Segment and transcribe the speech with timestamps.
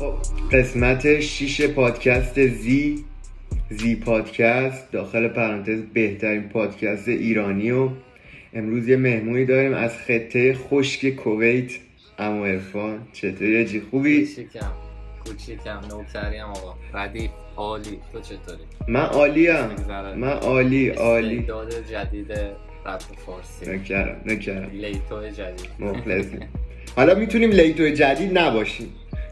[0.00, 0.14] خب
[0.52, 3.04] قسمت شیش پادکست زی
[3.70, 4.92] زی پادکست.
[4.92, 7.88] داخل پرانتز بهترین پادکست ایرانی و
[8.52, 11.70] امروز یه مهمونی داریم از خطه خشک کویت.
[12.18, 14.72] امو ارفان چطوری جی خوبی؟ کوچیکم.
[15.24, 15.80] کوچیکم.
[15.90, 16.74] نوکریم آقا.
[16.94, 17.98] ردیف عالی.
[18.12, 19.64] تو چطوری؟ من عالیم.
[19.68, 21.38] می‌گذره؟ من عالی عالی.
[21.38, 22.32] استعداد جدید
[22.86, 23.70] رپ فارسی.
[23.70, 25.70] نکرم نکرم لیتو جدید.
[25.78, 26.48] مخلصیم.
[26.96, 28.88] حالا می‌تونیم لیتو جدید نباشیم.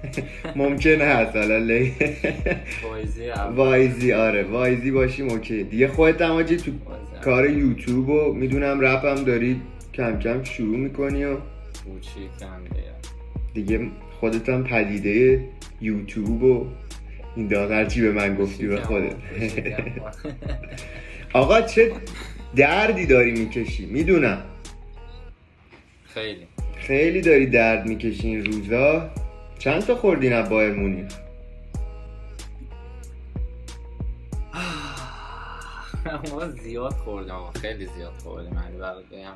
[0.57, 1.93] ممکنه هست حالا لی
[2.83, 4.43] وایزی وایزی آره.
[4.43, 5.63] وایزی باشیم اوکی.
[5.65, 6.73] دیگه خودت هم تو
[7.25, 9.61] کار یوتیوب و می‌دونم رپ هم داری
[9.95, 11.37] کم کم شروع می‌کنی و
[13.55, 13.81] دیگه
[14.21, 15.45] خودت هم پدیده
[15.81, 16.67] یوتیوب و
[17.37, 19.15] این داد هرچی به من گفتی به خودت.
[21.33, 21.93] آقا چه
[22.57, 24.43] دردی داری می‌کشی؟ می‌دونم.
[26.15, 26.47] خیلی.
[26.77, 29.11] خیلی داری درد می‌کشی این روزا.
[29.59, 31.13] چند تا خوردی نه بایر مونیخ؟
[36.33, 38.55] ما زیاد خوردیم آقا خیلی زیاد خوردیم.
[38.55, 39.35] یعنی برات بگم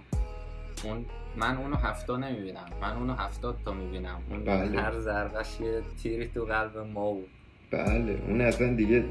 [0.85, 1.05] اون
[1.37, 2.67] من اونو هفتا نمی‌بینم.
[2.83, 4.19] من اونو هفتاد تا می‌بینم.
[4.31, 4.81] اون بله.
[4.81, 7.29] هر ضربش یه تیری تو قلب ما بود.
[7.71, 9.05] بله اون اصلا دیگه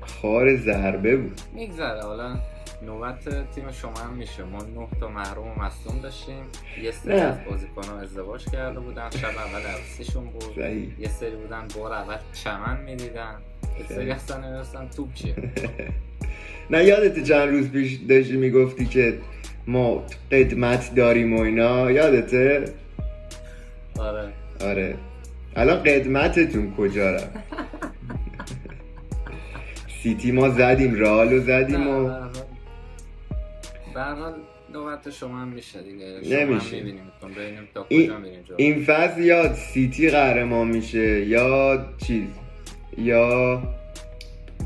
[0.00, 1.40] خار ضربه بود.
[1.52, 2.36] میگذره حالا
[2.82, 4.44] نوبت تیم شما هم میشه.
[4.44, 6.44] ما نه تا محروم و مصدوم داشتیم.
[6.82, 7.20] یه سری نه.
[7.20, 9.10] از بازیکن ها ازدواج کرده بودن.
[9.10, 10.54] شب اول عروسیشون بود.
[10.56, 10.88] صحیح.
[10.98, 13.34] یه سری بودن بار اول چمن می‌دیدن.
[13.80, 14.10] یه سری.
[14.10, 15.34] اصلا نمی‌دونستن توپ چیه.
[16.70, 19.18] نه یادت چند روز پیش داشتی می‌گفتی که
[19.66, 21.90] ما قدمت داریم و اینا.
[21.90, 22.64] یادته
[23.98, 24.28] آره.
[24.60, 24.94] آره.
[25.56, 27.28] الان قدمتتون کجا رفت
[30.02, 32.10] سیتی ما زدیم رئالو زدیم و
[33.94, 34.34] به حال-
[34.72, 36.24] نوبت شما هم میشه دیگه.
[36.24, 36.76] شما هم نمیشه.
[36.76, 37.02] می‌بینیم
[37.36, 38.56] ببینیم تا این- کجا میریم جلو.
[38.58, 42.24] این فصل یا سیتی قهرمان میشه یا چیز؟
[42.98, 43.62] یا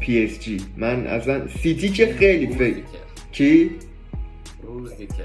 [0.00, 0.56] PSG.
[0.76, 2.82] من اصلا سیتی که خیلی فکر
[3.32, 3.70] کی؟
[4.62, 5.24] روزی که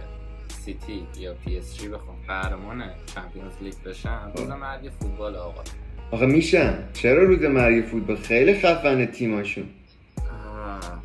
[0.66, 2.84] سیتی یا PSG بخوام قهرمان
[3.16, 5.64] Champions League بشن روز مرگ فوتبال آقا.
[6.12, 9.64] آخه میشن چرا روز مرگ فوتبال؟ خیلی خفنه تیماشون.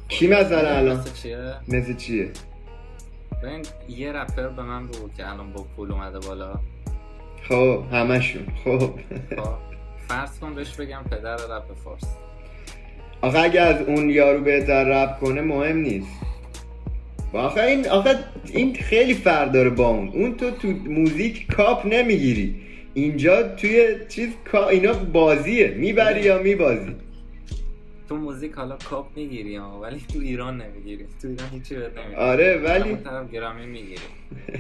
[0.09, 0.27] کی.
[0.27, 2.31] مثلا الان؟ مثل چیه؟ مثل چیه؟
[3.45, 6.55] ببین یه رپر به من بگو که الان با پول اومده بالا.
[7.49, 8.79] خب همشون خب.
[9.37, 9.55] خب،
[10.09, 12.17] فرض کن بهش بگم پدر رپ فارس.
[13.21, 16.09] آخه اگه از اون یارو بهتر رپ کنه مهم نیست.
[17.33, 18.15] آخه این آخه
[18.53, 20.09] این خیلی فرق داره با اون.
[20.09, 22.55] اون تو تو موزیک کاپ نمی‌گیری.
[22.95, 24.29] اینجا توی چیز
[24.71, 25.69] اینا بازیه.
[25.69, 26.95] می‌بری یا میبازی.
[28.09, 31.05] تو موزیک حالا کاپ می‌گیری ها ولی تو ایران نمی‌گیری.
[31.23, 32.17] تو ایران هیچی بهت نمی‌گیری.
[32.17, 34.01] آره ولی طرف Grammy می‌گیری.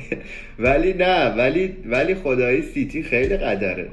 [0.59, 3.89] ولی نه ولی ولی خدایی سیتی خیلی قدره.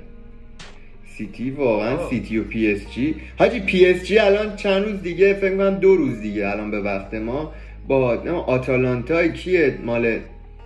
[1.17, 2.09] سیتی واقعا آه.
[2.09, 3.15] سیتی و PSG.
[3.39, 7.53] حاجی PSG الان چند روز دیگه فکر کنم دو روز دیگه الان به وقت ما
[7.87, 10.19] با آتالانتا کیه؟ مال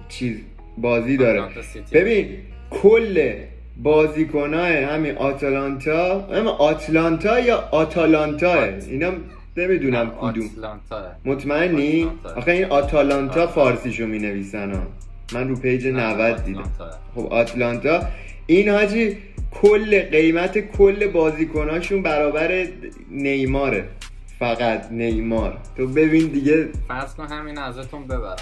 [0.10, 0.38] چیز
[0.78, 1.44] بازی داره.
[1.92, 2.28] ببین
[2.70, 3.34] کل
[3.78, 8.88] بازیکنای همین آتالانتا هم آتلانتا یا آتالانتا؟ آت.
[8.88, 9.12] اینا
[9.58, 10.46] نمی‌دونم کدوم.
[10.46, 11.12] آتلانتا.
[11.26, 12.34] مطمئنی؟ آتلانتا.
[12.36, 13.52] آخه این آتالانتا آره.
[13.52, 14.82] فارسیشو می نویسن ها.
[15.34, 16.60] من رو پیج نه، 90 دیدم.
[16.60, 16.98] آتلانتا.
[17.16, 18.02] خب آتلانتا.
[18.48, 19.18] این حاجی
[19.52, 22.68] کل قیمت کل بازیکناشون برابر
[23.12, 23.84] نیماره.
[24.40, 25.58] فقط نیمار.
[25.78, 26.68] تو ببین دیگه.
[26.88, 28.36] فرض کن همین ازتون ببرم.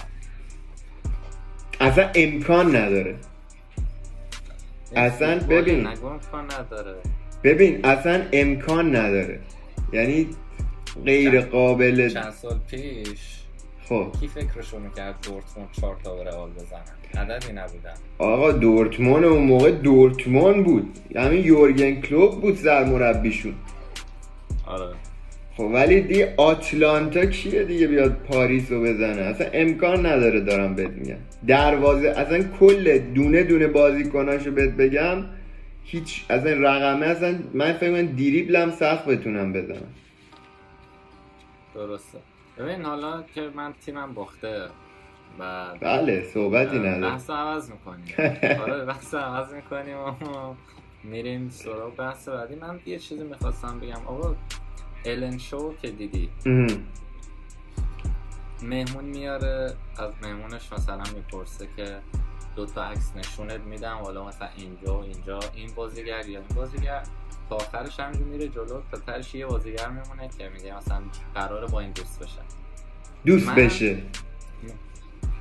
[1.81, 3.15] اصلا امکان نداره.
[4.96, 5.88] اصلا ببین.
[5.88, 6.96] نداره.
[7.44, 9.40] ببین اصلا امکان نداره.
[9.94, 10.28] یعنی
[11.06, 13.20] غیر قابل چند سال پیش
[13.90, 14.08] خب.
[14.20, 17.94] کی فکرشو می‌کرد دورتموند چهار تا به رئال بزنن؟ عددی نبودن.
[18.18, 20.98] آقا دورتمون اون موقع دورتمون بود.
[21.16, 23.54] همین یورگن کلوب بود سرمربیشون
[24.68, 24.96] آره.
[25.58, 30.91] خب ولی دی آتلانتا کیه دیگه بیاد پاریس رو بزنه؟ اصلا امکان نداره دارم بهت
[30.91, 31.16] میگم.
[31.47, 35.18] دروازه اصلا کل دونه دونه بازیکناشو بهت بگم
[35.83, 39.88] هیچ از این رقمه اصلا من فکر کنم دیریبلم سخت بتونم بزنم.
[41.75, 42.18] درسته.
[42.57, 44.62] ببین حالا که من تیمم باخته
[45.39, 48.06] و بله صحبتی نداره بحث عوض می‌کنیم.
[48.63, 50.13] آره بحث عوض می‌کنیم و
[51.04, 52.56] میریم سراغ بحث بعدی.
[52.56, 54.01] من یه چیزی می‌خواستم بگم.
[54.07, 54.36] آقا
[55.05, 56.29] الن شو که دیدی.
[58.63, 62.00] مهمون میاره از مهمونش مثلا می‌پرسه که
[62.55, 65.39] دو تا عکس نشونت میدم حالا مثلا اینجا و اینجا.
[65.55, 67.03] این بازیگر یا این بازیگر.
[67.50, 71.01] تا آخرش همینجور میره جلو تا ترش یه بازیگر میمونه که میگه مثلا
[71.35, 72.39] قراره با این دوست بشه.
[73.25, 73.97] دوست من- بشه.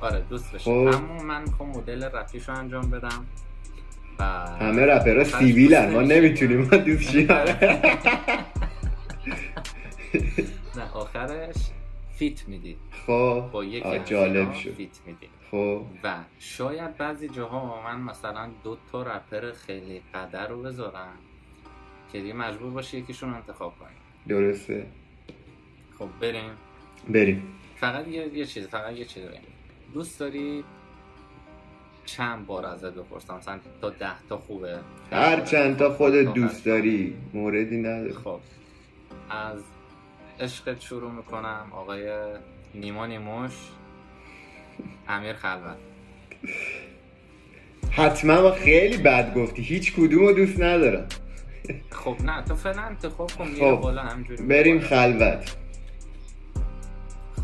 [0.01, 0.63] آره دوست بشه.
[0.63, 0.71] خب.
[0.71, 3.25] اما من می‌خوام مدل رفیش رو انجام بدم
[4.19, 5.35] و همه رپرها دوست
[5.93, 6.01] ما.
[6.01, 6.61] نمی‌تونیم.
[6.61, 7.27] ما دوست شیم.
[10.77, 11.55] نه آخرش
[12.15, 12.77] فیت میدی.
[13.05, 14.69] خب با از جالب شد.
[14.69, 15.29] فیت میدی.
[15.51, 15.81] خب.
[16.03, 21.13] و شاید بعضی جاها من مثلا دو تا رپر خیلی قدر رو بذارم
[22.11, 23.89] که دیگه مجبور باشی یکیشون انتخاب کنی.
[24.27, 24.85] درسته.
[25.99, 26.51] خب بریم.
[27.09, 27.43] بریم.
[27.75, 29.41] فقط یه, یه چیز فقط یه چیز داریم
[29.93, 30.63] دوست داری
[32.05, 34.79] چند بار ازت بپرسم؟ مثلا تا ده تا خوبه.
[35.11, 36.65] هر چند تا خودت دوست.
[36.65, 38.13] داری موردی نداره.
[38.13, 38.39] خب.
[39.29, 39.59] از
[40.39, 41.65] عشقت شروع می‌کنم.
[41.71, 42.11] آقای
[42.75, 43.51] نیما نیموش
[45.07, 45.77] امیر خلوت.
[47.91, 49.61] حتما خیلی بد گفتی.
[49.61, 51.07] هیچ کدومو دوست ندارم.
[51.89, 54.79] خب نه تو فعلا انتخاب کن میره خب، بالا همجوری بریم.
[54.79, 55.57] خلوت.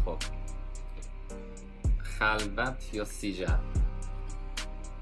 [0.05, 0.17] خب.
[2.19, 3.47] خلوت یا سیجر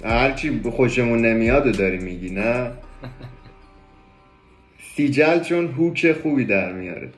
[0.04, 2.72] هرچی خوشمون نمیاد و داری میگی نه؟
[4.98, 7.10] سیجل چون هوک خوبی در میاره.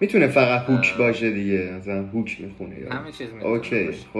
[0.00, 0.96] می‌تونه فقط هوک.
[0.96, 3.92] باشه دیگه مثلا هوک می‌خونه یا همه چیز می‌تونه اوکی،.
[3.92, 4.18] خب.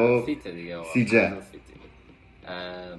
[2.46, 2.98] اه،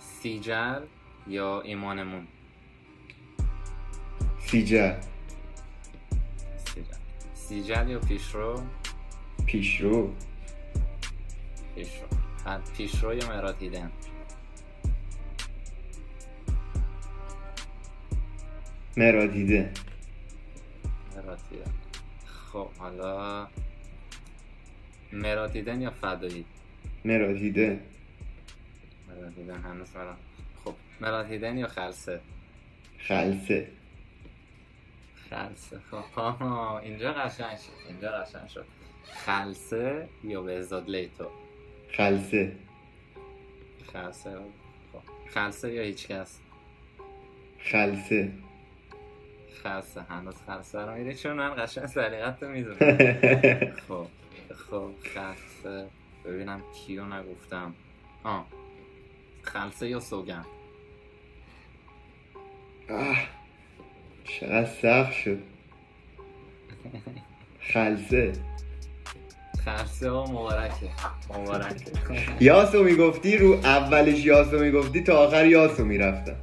[0.00, 0.80] سیجر
[1.26, 2.26] یا ایمانمون
[4.40, 4.92] سیجل
[7.34, 8.62] سیجر یا پیشرو؟
[9.46, 10.12] پیشرو.
[11.74, 12.06] پیشرو.
[12.76, 13.28] پیشرو یا
[18.98, 19.70] مرادیده.
[21.16, 21.72] مراتیدن
[22.52, 23.46] خب حالا
[25.12, 26.44] مراتیدن یا فدایی؟
[27.04, 27.80] مرادیده.
[29.08, 30.16] مراتیدن هنوز مرا
[30.64, 32.20] خب مراتیدن یا خلصه؟
[32.98, 33.68] خلصه.
[35.30, 35.80] خلصه.
[35.90, 36.42] خب
[36.82, 37.72] اینجا قشنگ شد.
[37.88, 38.66] اینجا قشنگ شد.
[39.26, 41.30] خلصه یا بهزاد لیتو؟
[41.92, 42.52] خلصه.
[43.92, 44.38] خلصه.
[44.92, 46.38] خب خلصه یا هیچکس؟
[47.58, 48.32] خلصه.
[49.62, 52.76] خلصه هنوز خلصه رو میره چون من قشنگ سلیقت رو می‌دونم.
[53.88, 54.06] خب
[54.70, 55.86] خب خلصه
[56.24, 57.74] ببینم کیو نگفتم.
[58.24, 58.46] آه
[59.42, 60.44] خلصه یا سوگن؟
[62.90, 63.18] آه
[64.24, 65.38] چقدر سخت شد.
[67.60, 68.32] خلصه.
[69.64, 70.90] خلصه و مبارکه.
[71.30, 71.84] مبارکه.
[72.40, 76.36] یاسو می‌گفتی رو اولش یاسو می‌گفتی تا آخر یاسو می‌رفتم.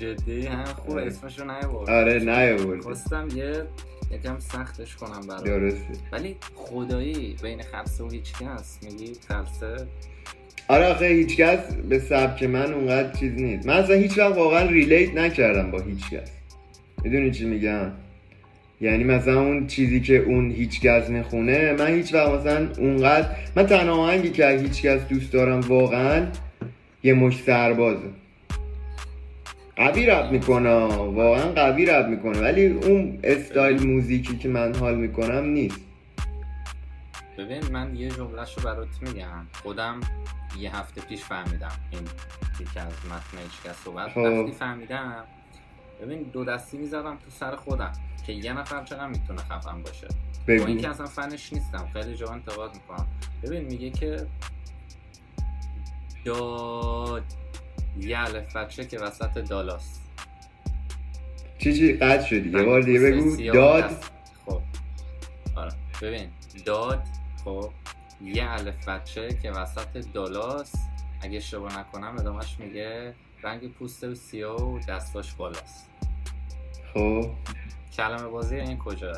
[0.00, 1.06] جدی؟ هم خوب آره.
[1.06, 2.82] اسمشو نیاورد آره نیاوردی.
[2.82, 3.62] خواستم یه
[4.10, 5.44] یکم سختش کنم برات.
[5.44, 5.78] درسته.
[6.12, 9.86] ولی خدایی بین خلصه و هیچکس میگی خلصه
[10.68, 13.66] آره آخه هیچکس به سبک من اونقدر چیز نیست.
[13.66, 16.30] من اصلا هیچ وقت واقعا ریلیت نکردم با هیچکس
[17.04, 17.90] می‌دونی چی میگم؟
[18.80, 23.94] یعنی مثلا اون چیزی که اون هیچکس می‌خونه من هیچ وقت مثلا اونقدر من تنها
[23.94, 26.26] آهنگی که از هیچکس دوست دارم واقعا
[27.02, 28.08] یه مش سربازه.
[29.78, 30.70] قوی رپ می‌کنه
[31.04, 32.40] واقعا قوی رپ می‌کنه.
[32.40, 35.80] ولی اون استایل موزیکی که من حال می‌کنم نیست.
[37.38, 39.46] ببین من یه جملهش رو برات میگم.
[39.62, 40.00] خودم
[40.58, 42.02] یه هفته پیش فهمیدم این
[42.60, 44.18] یکی از متن هیچکس صحبت خب.
[44.18, 45.24] وقتی فهمیدم
[46.02, 47.92] ببین دو دستی می‌زدم تو سر خودم
[48.26, 50.06] که یه نفر چقدر می‌تونه خفن باشه.
[50.08, 51.88] با بگو اینکه اصلا فنش نیستم.
[51.92, 53.06] خیلی جا انتقاد می‌کنم.
[53.42, 54.26] ببین میگه که
[56.24, 57.24] داد
[58.00, 60.02] یه الف بچه که وسط دالاست
[61.58, 63.36] چی چی قد شدی یه بار دیگه بگو.
[63.36, 64.04] داد.
[64.46, 64.60] خب.
[65.56, 65.72] آره.
[66.02, 66.28] ببین.
[66.64, 67.02] داد
[67.44, 67.70] خب
[68.24, 70.78] یه الف بچه که وسط دالاست
[71.20, 75.88] اگه اشتباه نکنم ادامهش میگه رنگ پوست سیاه و دستاش بالاست.
[76.94, 77.30] خب.
[77.96, 79.12] کلمه بازی این کجا؟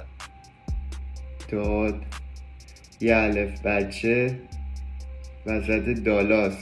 [1.48, 2.04] داد.
[3.00, 4.40] یه الف بچه
[5.46, 6.54] وسط دالاس.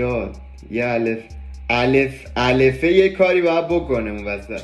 [0.00, 0.36] داد.
[0.70, 1.22] یه الف
[1.70, 4.60] الف الفه یه کاری باید بکنه اون وسط.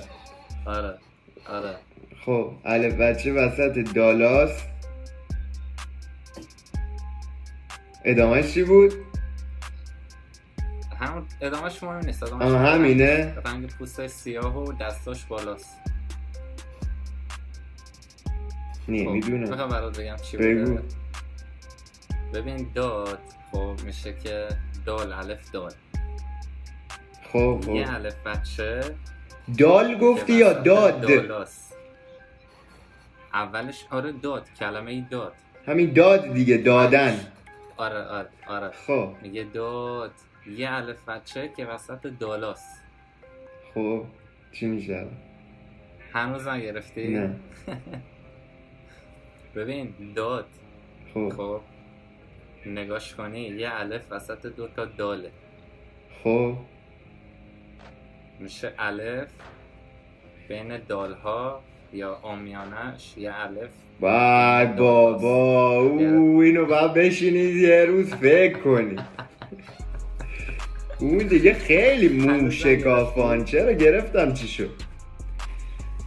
[0.66, 0.98] آره
[1.48, 1.76] آره.
[2.24, 4.62] خب الف بچه وسط دالاس.
[8.04, 8.92] ادامهش چی بود؟
[11.00, 12.22] همون ادامهش مهم نیست.
[12.22, 15.76] ادامهش همینه؟ رنگ پوست سیاه و دستاش بالاست.
[18.88, 20.78] نمی‌دونم می‌خوام برات بگم چی بگو.
[22.34, 23.18] ببین داد
[23.52, 24.48] خب میشه که
[24.86, 25.72] دال الف دال.
[27.32, 27.74] خب خب.
[27.74, 28.80] یه الف بچه.
[29.58, 31.76] دال گفتی یا داد؟ دالاست.
[33.34, 35.32] اولش آره داد کلمه ای داد.
[35.66, 37.20] همین داد دیگه دادن.
[37.76, 38.70] آره آره آره.
[38.70, 39.14] خب.
[39.22, 40.12] میگه داد.
[40.56, 42.82] یه الف بچه که وسط دالاست.
[43.74, 44.04] خب
[44.52, 45.06] چی میشه؟
[46.12, 47.36] هنوز نگرفتی؟ نه.
[49.56, 50.46] ببین داد.
[51.14, 51.28] خب.
[51.36, 51.60] خب.
[52.66, 55.30] نگاش کنی یه الف وسط دو تا داله.
[56.24, 56.54] خب.
[58.40, 59.28] میشه الف
[60.48, 63.70] بین دالها یا آمیانش یه الف.
[64.00, 68.96] وای بابا او اینو باید بشینید یه روز فکر کنی.
[71.00, 74.85] اون دیگه خیلی مو شکافان چرا گرفتم چی شد؟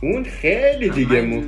[0.01, 1.41] اون خیلی دیگه مو.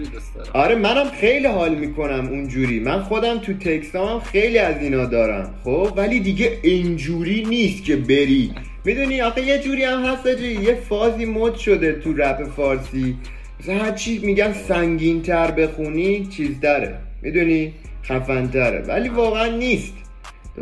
[0.53, 2.79] آره منم خیلی حال می‌کنم اونجوری.
[2.79, 8.51] من خودم تو تکستام خیلی از اینا دارم خب؟ ولی دیگه اینجوری نیست که بری.
[8.85, 13.15] می‌دونی آخه یه جوری هم هست یه فازی مد شده تو رپ فارسی.
[13.59, 16.97] مثلا هر چی میگن سنگین تر بخونی چیز داره.
[17.21, 19.93] می‌دونی؟ خفن تره ولی واقعا نیست.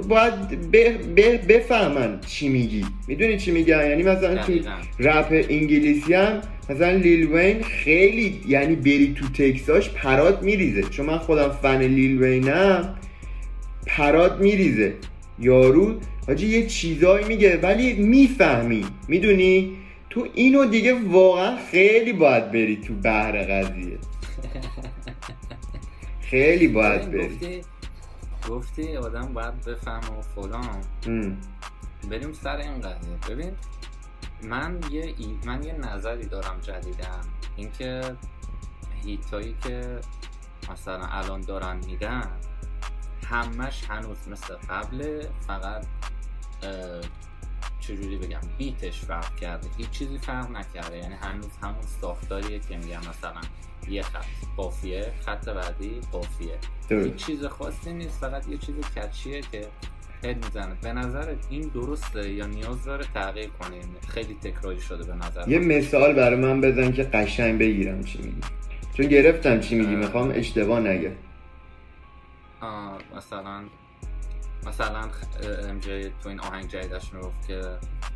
[0.07, 0.33] باید
[0.71, 2.85] ب- ب- بفهمن چی میگی.
[3.07, 4.51] می‌دونی چی میگن؟ یعنی مثلا تو.
[4.99, 10.83] رپ انگلیسی هم مثلا لیل وین خیلی یعنی بری تو تکساش پرات میریزه.
[10.83, 12.95] چون من خودم فن لیل وینم
[13.87, 14.93] پرات میریزه.
[15.39, 15.95] یارو
[16.27, 18.85] حاجی یه چیزایی میگه ولی می‌فهمی.
[19.07, 19.75] می‌دونی؟
[20.09, 23.97] تو اینو دیگه واقعا خیلی باید بری تو بحر قضیه.
[26.29, 27.61] خیلی باید ببین، بری.
[28.49, 30.81] گفتی آدم باید بفهم و فلان.
[32.09, 33.17] بریم سر این قضیه.
[33.29, 33.55] ببین
[34.43, 35.37] من یه ای...
[35.45, 37.21] من یه نظری دارم جدیدم
[37.55, 38.15] اینکه
[39.03, 39.99] هیتایی که
[40.71, 42.31] مثلا الان دارن میدن
[43.27, 45.85] همش هنوز مثل قبل فقط
[47.89, 49.67] چجوری بگم بیتش فرق کرده.
[49.77, 50.97] هیچ چیزی فرق نکرده.
[50.97, 53.41] یعنی هنوز همون ساختاریه که میگم مثلا
[53.89, 54.25] یه خط.
[54.57, 56.57] قافیه خط بعدی قافیه.
[56.89, 58.19] هیچ چیز خاصی نیست.
[58.19, 59.67] فقط یه چیز کچیه که
[60.23, 60.75] هد می‌زنه.
[60.81, 65.59] به نظرت این درسته یا نیاز داره تغییر کنیم خیلی تکراری شده به نظر یه.
[65.59, 68.41] مثال برای من بزن که قشنگ بگیرم چی میگی.
[68.93, 69.95] چون گرفتم چی میگی.
[69.95, 71.15] می‌خوام اشتباه نگه
[73.17, 73.63] مثلا
[74.65, 75.09] مثلا
[75.69, 77.61] ام جی تو این آهنگ جدیدش می‌گفت که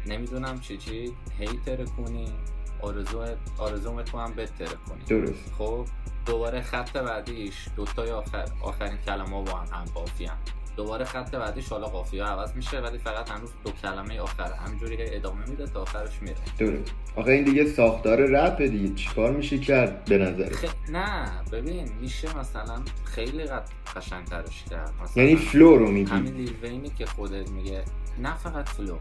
[0.05, 2.33] نمی‌دونم چی چی؟ هی ترکونی
[2.81, 3.25] آرزو
[3.57, 5.03] آرزوم تو هم بتره کنی.
[5.03, 5.53] درست.
[5.57, 5.85] خب
[6.25, 10.37] دوباره خط بعدیش دوتای آخر آخرین کلمه با هم هم قافی هم.
[10.77, 15.49] دوباره خط بعدیش حالا قافیه عوض میشه ولی فقط هنوز دو کلمه آخره همینجوری ادامه
[15.49, 16.35] میده تا آخرش میره.
[16.59, 16.91] درست.
[17.15, 18.95] آخه این دیگه ساختار رپ دیگه.
[18.95, 20.65] چیکار میشه کرد به نظر خ...
[20.89, 24.93] نه ببین میشه مثلا خیلی قد قشنگ ترش کرد.
[25.03, 27.83] مثلا یعنی فلو رو میگی؟ همین لیل وینی که خودت میگه
[28.19, 28.97] نه فقط flow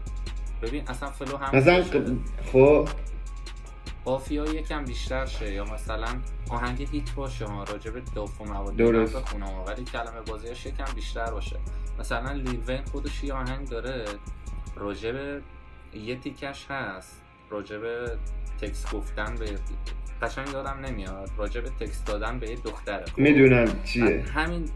[0.61, 2.15] ببین اصلا flow هم مثلا باشه.
[2.51, 2.87] خب
[4.05, 6.07] قافیه یکم بیشتر شه یا مثلا
[6.49, 9.15] آهنگ hit باشه ها راجع به داف و مواد درست.
[9.15, 11.59] بخونه ها ولی کلمه بازیش یکم بیشتر باشه.
[11.99, 14.05] مثلا Lil Wayne خودش یه آهنگ داره
[14.75, 15.41] راجع به
[15.93, 18.17] یه تیکش هست راجع به
[18.61, 19.45] تکس گفتن به
[20.21, 23.05] قشنگ دادم نمیاد راجع به تکس دادن به یه دختره.
[23.05, 24.25] خب؟ می‌دونم چیه.
[24.33, 24.69] همین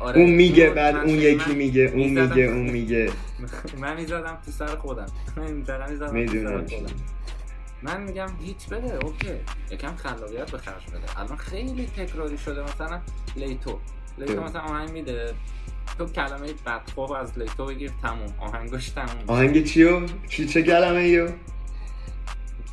[0.00, 2.08] آره اون میگه بعد اون یکی میگه اون.
[2.20, 3.10] میگه اون میگه.
[3.78, 5.06] من می‌زدم تو سر خودم.
[5.36, 6.94] من می‌زدم تو سر خودم.
[7.84, 9.28] من میگم hit بده okay.
[9.70, 11.20] یکم خلاقیت به خرج بده.
[11.20, 13.00] الان خیلی تکراری شده مثلا
[13.36, 13.78] لیتو.
[14.18, 14.42] لیتو.
[14.42, 15.34] مثلا آهنگ میده.
[15.98, 18.34] تو کلمه بدخواه از لیتو بگیر تموم.
[18.38, 21.28] آهنگش تموم آهنگ چیو؟ چی چه کلمه ایو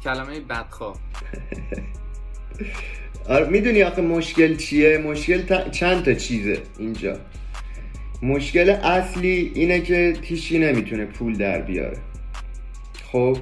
[0.03, 0.97] کلمه بدخواه.
[3.29, 7.17] آره می‌دونی آخه مشکل چیه؟ مشکل تا- چند تا چیزه اینجا.
[8.23, 11.97] مشکل اصلی اینه که هیچی نمی‌تونه پول در بیاره.
[13.11, 13.37] خب؟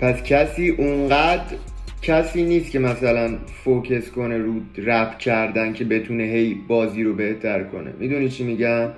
[0.00, 1.56] پس کسی اونقدر
[2.02, 7.62] کسی نیست که مثلا فوکس کنه رو رپ کردن که بتونه هی بازی رو بهتر
[7.62, 7.92] کنه.
[7.98, 8.88] می‌دونی چی میگم؟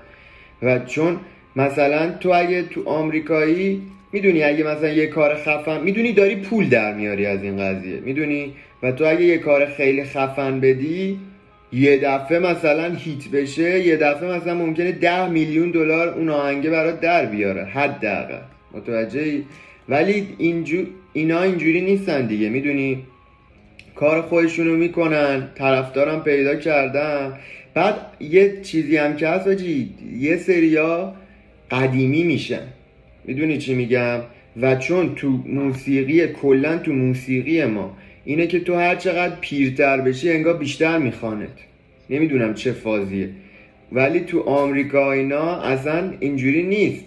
[0.63, 1.17] و چون
[1.57, 6.95] مثلا تو اگه تو آمریکایی می‌دونی اگه مثلا یه کار خفن می‌دونی داری پول در
[6.95, 11.19] میاری از این قضیه می‌دونی؟ و تو اگه یه کار خیلی خفن بدی
[11.73, 17.01] یه دفعه مثلا هیت بشه یه دفعه مثلا ممکنه ده میلیون دلار اون آهنگه برات
[17.01, 18.39] در بیاره حداقل.
[18.73, 19.45] متوجهی؟
[19.89, 23.03] ولی اینجو اینا اینجوری نیستن دیگه می‌دونی؟
[23.95, 27.33] کار خودشونو می‌کنن طرفدارم پیدا کردن.
[27.75, 31.15] بعد یه چیزی هم که هست آجی یه سریا
[31.71, 32.63] قدیمی میشن.
[33.25, 34.21] می‌دونی چی میگم؟
[34.61, 40.31] و چون تو موسیقی کلا تو موسیقی ما اینه که تو هر چقدر پیرتر بشی
[40.31, 41.49] انگار بیشتر میخوانت.
[42.11, 43.31] نمی‌دونم چه فازیه.
[43.93, 47.05] ولی تو آمریکا اینا اصلا اینجوری نیست.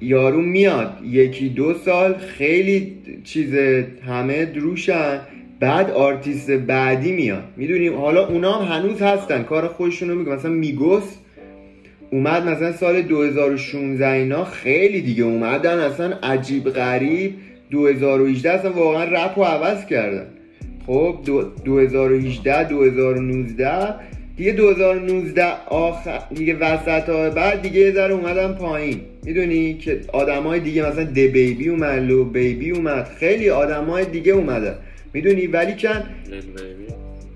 [0.00, 2.92] یارو میاد یکی دو سال خیلی
[3.24, 3.54] چیز
[4.06, 5.20] همه دورشن
[5.60, 7.42] بعد آرتیست بعدی میاد.
[7.56, 9.42] می‌دونیم حالا اونا هم هنوز هستن.
[9.42, 11.02] کار خودشونو میگن مثلا Migos
[12.10, 15.78] اومد مثلا سال 2016 اینا خیلی دیگه اومدن.
[15.78, 17.32] اصلا عجیب غریب.
[17.70, 20.26] 2018 اصلا واقعا رپ رو عوض کردن.
[20.86, 23.94] خب دو- 2018 2019
[24.36, 29.00] دیگه 2019 آخر دیگه وسط بعد دیگه یه ذره اومدن پایین.
[29.24, 34.74] می‌دونی که آدمای دیگه مثلا د بیبی اومد لو بیبی اومد خیلی آدمای دیگه اومدن
[35.12, 36.02] می‌دونی؟ ولی کن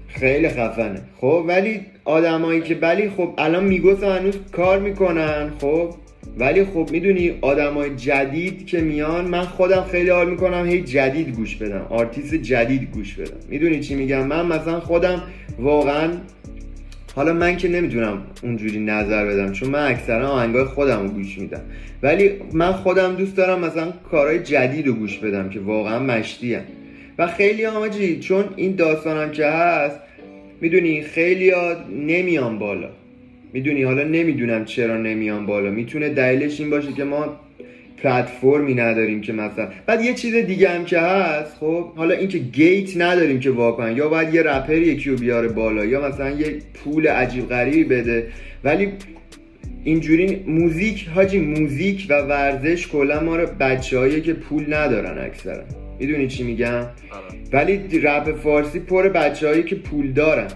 [0.09, 1.01] خیلی خفنه.
[1.17, 5.95] خب ولی آدمایی که ولی خب الان Migos هنوز کار می‌کنن خب.
[6.39, 11.57] ولی خب می‌دونی آدمای جدید که میان من خودم خیلی حال می‌کنم هی جدید گوش
[11.57, 11.87] بدم.
[11.91, 13.37] آرتیست جدید گوش بدم.
[13.49, 15.23] می‌دونی چی میگم؟ من مثلا خودم
[15.59, 16.13] واقعا
[17.17, 21.61] حالا من که نمی‌تونم اونجوری نظر بدم چون من اکثرا آهنگای خودم رو گوش میدم.
[22.03, 26.57] ولی من خودم دوست دارم مثلا کارهای جدید رو گوش بدم که واقعا مشتی
[27.19, 30.01] و خیلی آماجی چون این داستانم که هست
[30.61, 31.75] می‌دونی خیلی ها
[32.07, 32.89] نمیان بالا.
[33.53, 35.71] می‌دونی حالا نمی‌دونم چرا نمیان بالا.
[35.71, 37.41] می‌تونه دلیلش این باشه که ما
[38.03, 42.97] پلتفرمی نداریم که مثلا بعد یه چیز دیگه هم که هست خب حالا اینکه گیت
[42.97, 47.09] نداریم که واقعا یا باید یه رپر یکی رو بیاره بالا یا مثلا یه پول
[47.09, 48.27] عجیب غریبی بده.
[48.65, 48.93] ولی
[49.85, 55.65] اینجوری موزیک حاجی موزیک و ورزش کلا ما رو بچه‌هایی که پول ندارن اکثرا.
[55.99, 56.91] می‌دونی چی میگم؟ آره.
[57.53, 60.49] ولی رپ فارسی پر بچههایی که پول دارن.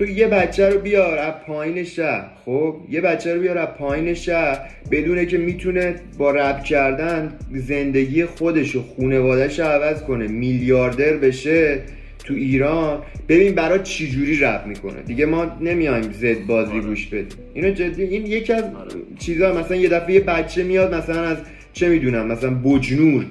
[0.00, 4.14] تو یه بچه رو بیار از پایین شهر خب؟ یه بچه رو بیار از پایین
[4.14, 4.58] شهر
[4.90, 10.26] بدونه که می‌تونه با رپ کردن زندگی خودش و خونوادهش رو عوض کنه.
[10.26, 11.78] میلیاردر بشه
[12.24, 13.02] تو ایران.
[13.28, 16.80] ببین برای چی جوری رپ می‌کنه؟ دیگه ما نمیایم زد بازی آره.
[16.80, 17.38] گوش بدیم.
[17.54, 18.90] اینو جدی این یکی از آره.
[19.18, 21.38] چیزا مثلا یه دفعه یه بچه میاد مثلا از
[21.72, 23.26] چه می‌دونم مثلا بجنورد.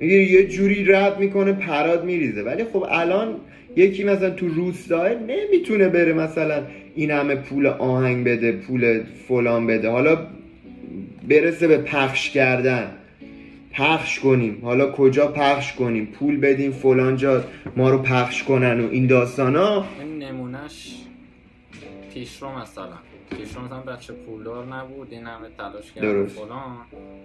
[0.00, 2.42] یه جوری رد می‌کنه پراد میریزه.
[2.42, 3.34] ولی خب الان
[3.76, 6.62] یکی مثلا تو روستاه نمی‌تونه بره مثلا
[6.94, 9.88] این همه پول آهنگ بده پول فلان بده.
[9.88, 10.26] حالا
[11.28, 12.90] برسه به پخش کردن.
[13.72, 14.58] پخش کنیم.
[14.62, 17.44] حالا کجا پخش کنیم؟ پول بدیم فلان جا
[17.76, 19.84] ما رو پخش کنن و این داستان ها.
[20.00, 20.94] این نمونهش
[22.14, 22.98] پیشرو مثلا.
[23.38, 26.26] پیشرو مثلا بچه پولدار نبود این همه تلاش کرد.
[26.26, 26.76] فلان.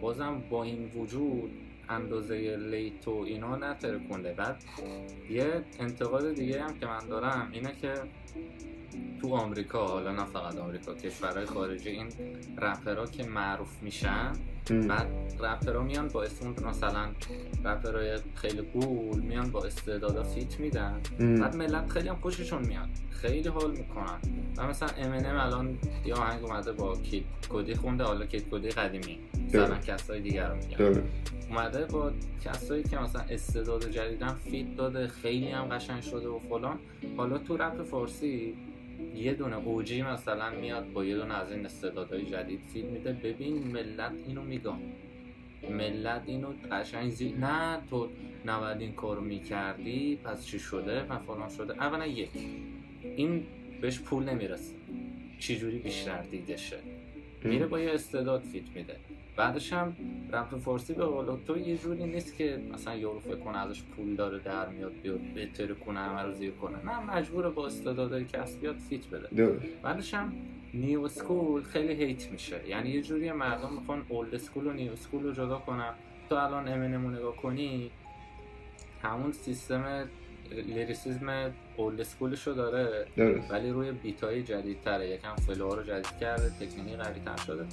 [0.01, 1.51] بازم با این وجود
[1.89, 4.63] اندازه لیت و اینا نترکونده بعد
[5.29, 7.93] یه انتقاد دیگه هم که من دارم اینه که
[9.21, 12.07] تو آمریکا حالا نه فقط آمریکا کشورهای خارجی این
[12.57, 14.31] رپرها که معروف میشن.
[14.71, 15.07] بعد
[15.39, 17.07] رپرها میان با اسم مثلا
[17.65, 21.01] رپرهای خیلی گول میان با استعدادا فیت میدن.
[21.19, 21.35] ام.
[21.35, 22.89] بعد ملت خیلی هم خوششون میاد.
[23.09, 24.19] خیلی حال می‌کنن.
[24.57, 29.19] و مثلا امنم الان یه آهنگ اومده با Kid Cudi خونده حالا Kid Cudi قدیمی.
[29.47, 29.77] مثلا.
[29.77, 31.03] کسای دیگر رو میگن.
[31.49, 32.11] اومده با
[32.45, 36.79] کسایی که مثلا استعداد جدیدن feat داده خیلی هم قشنگ شده و فلان.
[37.17, 38.53] حالا تو رپ فارسی
[39.15, 43.13] یه دونه OG مثلا میاد با یه دونه از این استعدادهای جدید feat میده.
[43.13, 44.77] ببین ملت اینو میگم.
[45.69, 47.31] ملت اینو قشنگ زی...
[47.31, 48.09] نه تو
[48.45, 51.73] نباید این کارو می‌کردی پس چی شده؟ و فلان شده.
[51.73, 52.29] اولا یک
[53.15, 53.43] این
[53.81, 54.75] بهش پول نمی‌رسه.
[55.39, 56.77] چجوری بیشتر دیده شه
[57.43, 58.95] میره با یه استعداد feat میده.
[59.37, 59.95] بعدش هم
[60.31, 64.15] رپ فارسی به قول تو یه جوری نیست که مثلا یارو فکر کنه ازش پول
[64.15, 66.85] داره در میاد بیاد بهتر کنه همه رو زیر کنه.
[66.85, 69.27] نه مجبور با استعدادهای کسب بیاد feat بده.
[69.83, 70.33] بعدش هم
[70.73, 72.67] new school خیلی hate میشه.
[72.67, 75.93] یعنی یه جوری مردم می‌خوان old school و new school رو جدا کنن.
[76.29, 77.91] تو الان امنمو نگاه کنی
[79.01, 80.09] همون سیستم
[80.51, 83.51] lyricism old school ش رو داره درست.
[83.51, 87.37] ولی روی beat های جدید تره یکم flow ها رو جدید کرده تکنیکی قوی تر
[87.45, 87.65] شده.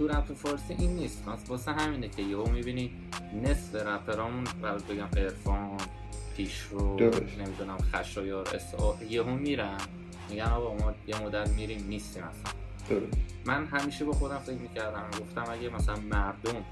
[0.00, 1.22] تو رپ فارسی این نیست.
[1.26, 2.92] واسه- واسه همینه که یهو می‌بینی
[3.42, 5.76] نصف رپرامون باید بگم عرفان
[6.36, 6.96] پیشرو.
[7.38, 8.74] نمی‌دونم خشایار اس
[9.10, 9.78] یهو میرن.
[10.30, 12.52] میگن آقا ما یه مدت میریم نیستیم اصلا.
[12.88, 13.12] درست.
[13.44, 15.04] من همیشه با خودم فکر می‌کردم.
[15.20, 16.64] گفتم اگه مثلا مردم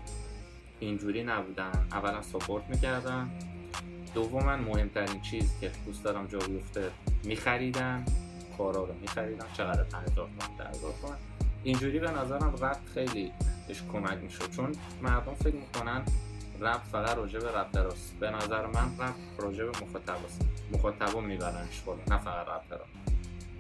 [0.80, 3.30] اینجوری نبودن اولا سپورت می‌کردن.
[4.14, 6.90] دوما مهمترین چیز که دوست دارم جا بیفته
[7.24, 8.04] میخریدن.
[8.58, 9.46] کارا رو میخریدن.
[9.52, 11.16] چقدر 50 تومن 10000 تومن
[11.68, 13.31] اینجوری به نظرم رپ خیلی
[13.68, 14.50] بهش کمک می‌شد.
[14.57, 16.02] چون مردم فکر می‌کنن
[16.61, 18.14] رپ فقط راجع به رپ دراست.
[18.20, 20.40] به نظر من رپ راجع به مخاطباست.
[20.72, 22.81] مخاطبا میبرنش بالا نه فقط رپ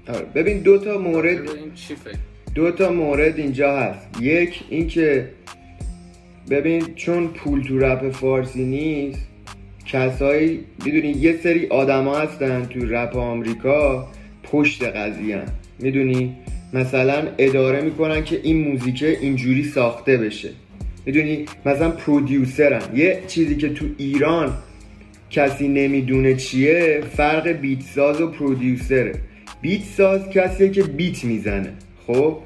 [0.08, 0.24] آره.
[0.24, 2.18] ببین دو تا مورد این چی فکر؟
[2.54, 4.20] دو تا مورد اینجا هست.
[4.20, 5.32] یک اینکه
[6.50, 9.28] ببین چون پول تو رپ فارسی نیست
[9.86, 14.08] کسایی می‌دونی یه سری آدما هستن تو رپ آمریکا
[14.42, 15.44] پشت قضیه
[15.78, 16.36] می‌دونی؟
[16.72, 20.48] مثلا اداره می‌کنن که این موزیکه اینجوری ساخته بشه.
[21.06, 22.82] می‌دونی؟ مثلا پرودیوسرن.
[22.94, 24.52] یه چیزی که تو ایران
[25.30, 29.12] کسی نمی‌دونه چیه فرق بیت ساز و پرودیوسره.
[29.62, 31.72] beat ساز کسیه که beat می‌زنه.
[32.06, 32.36] خب؟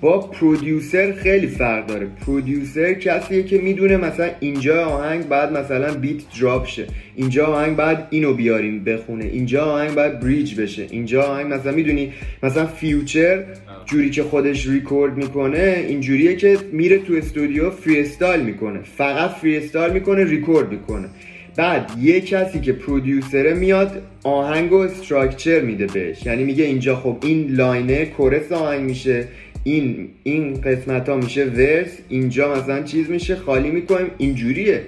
[0.00, 2.06] با producer خیلی فرق داره.
[2.26, 6.86] producer کسیه که می‌دونه مثلا اینجا آهنگ باید مثلا beat drop شه.
[7.16, 9.24] اینجا آهنگ باید اینو بیاریم بخونه.
[9.24, 10.86] اینجا آهنگ باید bridge بشه.
[10.90, 12.12] اینجا آهنگ مثلا می‌دونی؟
[12.42, 13.44] مثلا Future
[13.86, 18.80] جوری که خودش ریکورد می‌کنه اینجوریه که میره تو استودیو freestyle می‌کنه.
[18.96, 21.08] فقط freestyle می‌کنه ریکورد می‌کنه.
[21.56, 26.26] بعد یه کسی که producer ه میاد آهنگ و structure میده بهش.
[26.26, 29.28] یعنی میگه اینجا خب این line ه chorus آهنگ میشه
[29.64, 34.82] این این قسمت ها میشه ورس اینجا مثلا چیز میشه خالی می‌کنیم اینجوریه.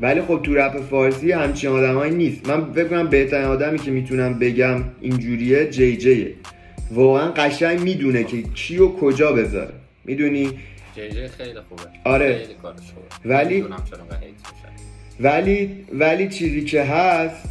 [0.00, 2.48] ولی خب تو رپ فارسی همچین آدمایی نیست.
[2.48, 6.34] من کنم بهترین آدمی که می‌تونم بگم اینجوریه جی جیه.
[6.90, 9.72] واقعا قشنگ می‌دونه که کی و کجا بذاره.
[10.04, 10.50] می‌دونی؟
[10.96, 11.82] جی جی خیلی خوبه.
[12.04, 12.38] آره.
[12.38, 13.34] خیلی کارش خوبه.
[13.34, 13.64] ولی-.
[15.20, 17.48] ولی ولی چیزی که هست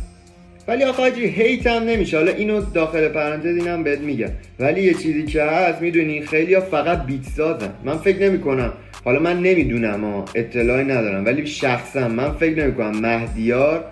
[0.67, 2.17] ولی آخه حاجی هیت هم نمیشه.
[2.17, 4.29] حالا اینو داخل پرانتز اینم بهت میگم.
[4.59, 7.73] ولی یه چیزی که هست می‌دونی؟ خیلی ها فقط بیت سازن.
[7.83, 8.73] من فکر نمی کنم
[9.05, 11.25] حالا من نمی‌دونم اطلاعی ندارم.
[11.25, 13.85] ولی شخصا من فکر نمی کنم مهدیار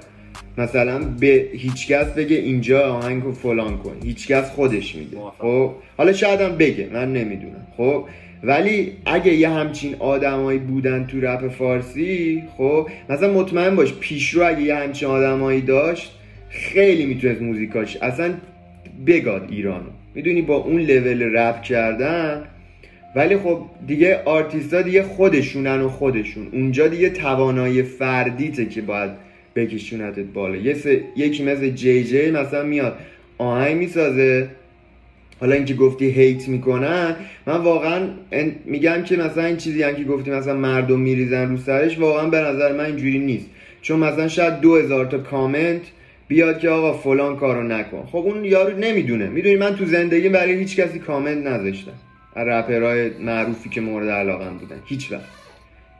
[0.59, 3.95] مثلا به هیچکس بگه اینجا آهنگ رو فلان کن.
[4.03, 5.17] هیچکس خودش میگه.
[5.17, 5.37] موافقم.
[5.47, 7.67] خب حالا شاید هم بگه من نمی‌دونم.
[7.77, 8.05] خب
[8.43, 14.61] ولی اگه یه همچین آدمایی بودن تو رپ فارسی خب مثلا مطمئن باش پیشرو اگه
[14.61, 16.11] یه همچین آدمایی داشت
[16.49, 18.33] خیلی می‌تونست موزیکاش اصلا
[19.07, 22.43] بگاد ایرانو می‌دونی با اون لول رپ کردن
[23.15, 26.47] ولی خب دیگه آرتیستا دیگه خودشونن و خودشون.
[26.51, 29.11] اونجا دیگه توانایی فردیته که باید
[29.65, 30.55] بکشونتت بالا.
[30.55, 32.97] یه سه- یکی مثل جی جی مثلا میاد.
[33.37, 34.49] آهنگ می‌سازه.
[35.39, 37.15] حالا اینکه گفتی هیت می‌کنن
[37.47, 38.09] من واقعا
[38.65, 42.37] میگم که مثلا این چیزی هم که گفتی مثلا مردم میریزن رو سرش واقعا به
[42.37, 43.45] نظر من اینجوری نیست.
[43.81, 45.81] چون مثلا شاید دو هزار تا کامنت
[46.27, 48.03] بیاد که آقا فلان کارو نکن.
[48.11, 49.29] خب اون یارو نمی‌دونه.
[49.29, 51.91] می‌دونی من تو زندگی برای هیچ کسی کامنت نذاشتم.
[52.35, 54.79] از رپرهای معروفی که مورد علاقم بودن.
[54.85, 55.23] هیچ وقت.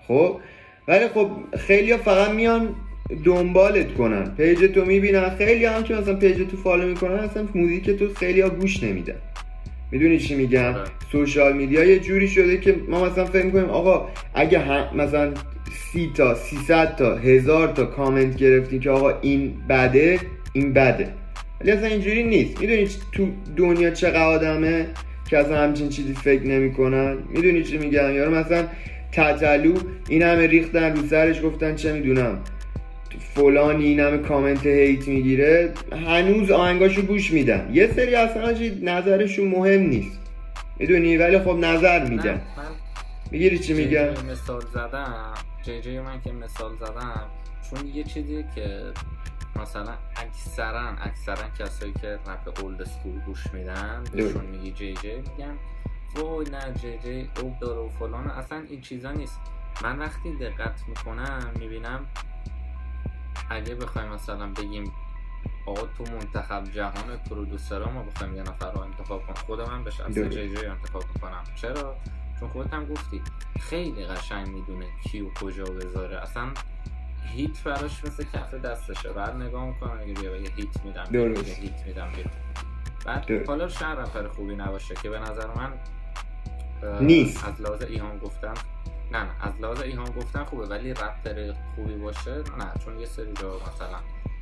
[0.08, 0.40] خب؟
[0.88, 2.76] ولی خب خیلی فقط میان
[3.26, 4.24] دنبالت کنن.
[4.38, 5.30] page تو می‌بینن.
[5.30, 9.16] خیلی هم که مثلا page تو follow می‌کنن اصلا موزیک تو خیلی ها گوش نمیدن.
[9.92, 10.84] می‌دونی چی میگم؟ آره.
[11.12, 15.32] social media یه جوری شده که ما مثلا فکر می‌کنیم آقا اگه هم- مثلا
[15.92, 20.20] سی تا 300 تا هزار تا کامنت گرفتیم که آقا این بده
[20.54, 21.08] این بده.
[21.62, 22.62] ولی اصلا اینجوری نیست.
[22.62, 24.86] می‌دونی تو دنیا چقدر آدمه
[25.30, 28.68] که اصلا همچین چیزی فکر نمی‌کنن؟ می‌دونی چی میگم؟ یارو مثلا
[29.12, 29.74] تتلو
[30.10, 32.40] این همه ریختن رو سرش گفتن چه می‌دونم.
[33.20, 39.82] فلانی این همه کامنت هیت می‌گیره هنوز آهنگاشو گوش میدن یه سری اصلا نظرشون مهم
[39.82, 40.20] نیست.
[40.78, 42.42] می‌دونی؟ ولی خب نظر من
[43.32, 45.34] می‌گیری چی میگم؟ مثال زدم.
[45.62, 47.26] جی جی من که مثال زدم.
[47.70, 48.84] چون یه چیزی که
[49.56, 55.58] مثلا اکثرا اکثرا کسایی که رپ اولد اسکول گوش میدن بهشون میگی جی جی میگن
[56.16, 58.28] وای نه جی جی اوب داره و فلان.
[58.28, 59.40] اصلا این چیزا نیست.
[59.84, 62.06] من وقتی دقت می‌کنم می‌بینم
[63.50, 64.92] اگه بخوایم مثلا بگیم
[65.66, 69.92] آقا تو منتخب جهان پرودوسرها ما بخوایم یه نفر رو انتخاب کنم خود من به
[69.92, 70.12] شخص.
[70.12, 71.96] جی جی انتخاب می‌کنم چرا
[72.40, 73.22] چون خودت هم گفتی
[73.60, 76.48] خیلی قشنگ می‌دونه کی و کجا بذاره اصلا
[77.26, 81.60] هیت براش مثل کف دستشه بعد نگاه می‌کنم اگه بیا بگه هیت میدم درست.
[81.60, 82.26] هیت میدم بیا.
[83.06, 83.48] بعد.
[83.48, 85.74] حالا رپر خوبی نباشه که به نظر من
[87.02, 87.46] نیست.
[87.46, 88.54] از لحاظ ایهام گفتن
[89.12, 93.34] نه نه از لحاظ ایهام گفتن خوبه ولی رپر خوبی باشه نه چون یه سری
[93.42, 94.00] جا مثلا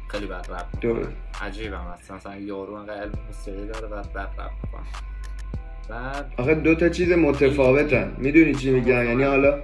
[0.08, 1.10] خیلی بد رپ درست.
[1.42, 4.88] عجیبم اصلا مثلا یارو انقدر علم موسیقی داره بعد بد رپ می‌کنه.
[5.90, 8.16] بعد آخه دو تا چیز متفاوتن.
[8.18, 9.60] می‌دونی چی میگم؟ یعنی حالا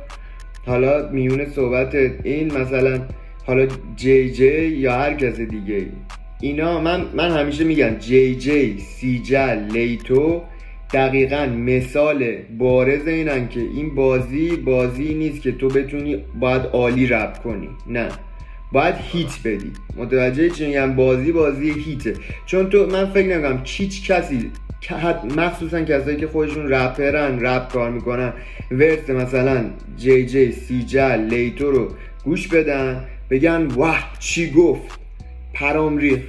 [0.65, 3.01] حالا میونه صحبت این مثلا
[3.47, 5.91] حالا جی جی یا هر کس دیگه ای
[6.41, 10.43] اینا من من همیشه میگم جی جی سیجل لیتو
[10.93, 17.37] دقیقا مثال بارز اینن که این بازی بازی نیست که تو بتونی باید عالی رپ
[17.37, 17.69] کنی.
[17.87, 18.09] نه.
[18.71, 19.71] باید هیت بدی.
[19.97, 22.13] متوجه چی میگم؟ بازی بازی هیته.
[22.45, 24.51] چون تو من فکر نمی‌کنم هیچ کسی
[25.37, 28.33] مخصوصا کسایی که خودشون رپرن رپ کار می‌کنن
[28.71, 29.65] ورس مثلا
[29.97, 31.91] جی جی سیجل لیتو رو
[32.23, 34.99] گوش بدن بگن واه چی گفت؟
[35.53, 36.21] پرام ریخ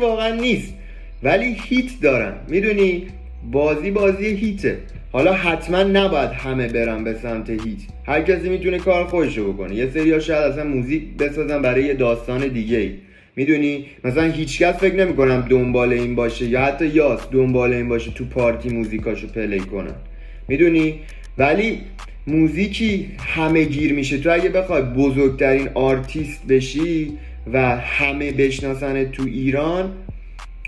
[0.00, 0.74] واقعا نیست.
[1.22, 2.34] ولی هیت دارن.
[2.48, 3.06] می‌دونی؟
[3.50, 4.78] بازی بازی هیته.
[5.12, 7.78] حالا حتما نباید همه برن به سمت هیت.
[8.06, 9.74] هر کسی می‌تونه کار خودشو بکنه.
[9.74, 12.90] یه سری ها شاید اصلا موزیک بسازن برای یه داستان دیگه ای.
[13.36, 18.24] می‌دونی؟ مثلا هیچکس فکر نمی‌کنم دنبال این باشه یا حتی یاس دنبال این باشه تو
[18.24, 19.94] پارتی موزیکاشو play کنن.
[20.48, 20.94] می‌دونی؟
[21.38, 21.78] ولی
[22.26, 24.18] موزیکی همه گیر میشه.
[24.18, 27.12] تو اگه بخوای بزرگترین آرتیست بشی
[27.52, 29.92] و همه بشناسن تو ایران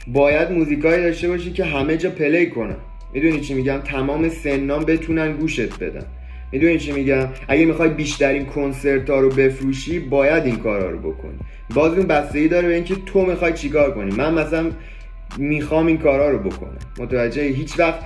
[0.07, 2.77] باید موزیکایی داشته باشی که همه جا play کنن.
[3.13, 6.07] می‌دونی چی میگم؟ تمام سنا بتونن گوش بدن.
[6.53, 11.39] می‌دونی چی میگم؟ اگه می‌خوای بیشترین کنسرت ها رو بفروشی باید این کارا رو بکنی.
[11.75, 14.71] باز اون بستگی داره به اینکه تو می‌خوای چیکار کنی؟ من مثلا
[15.39, 16.79] می‌خوام این کارا رو بکنم.
[16.99, 17.99] متوجه هیچ وقت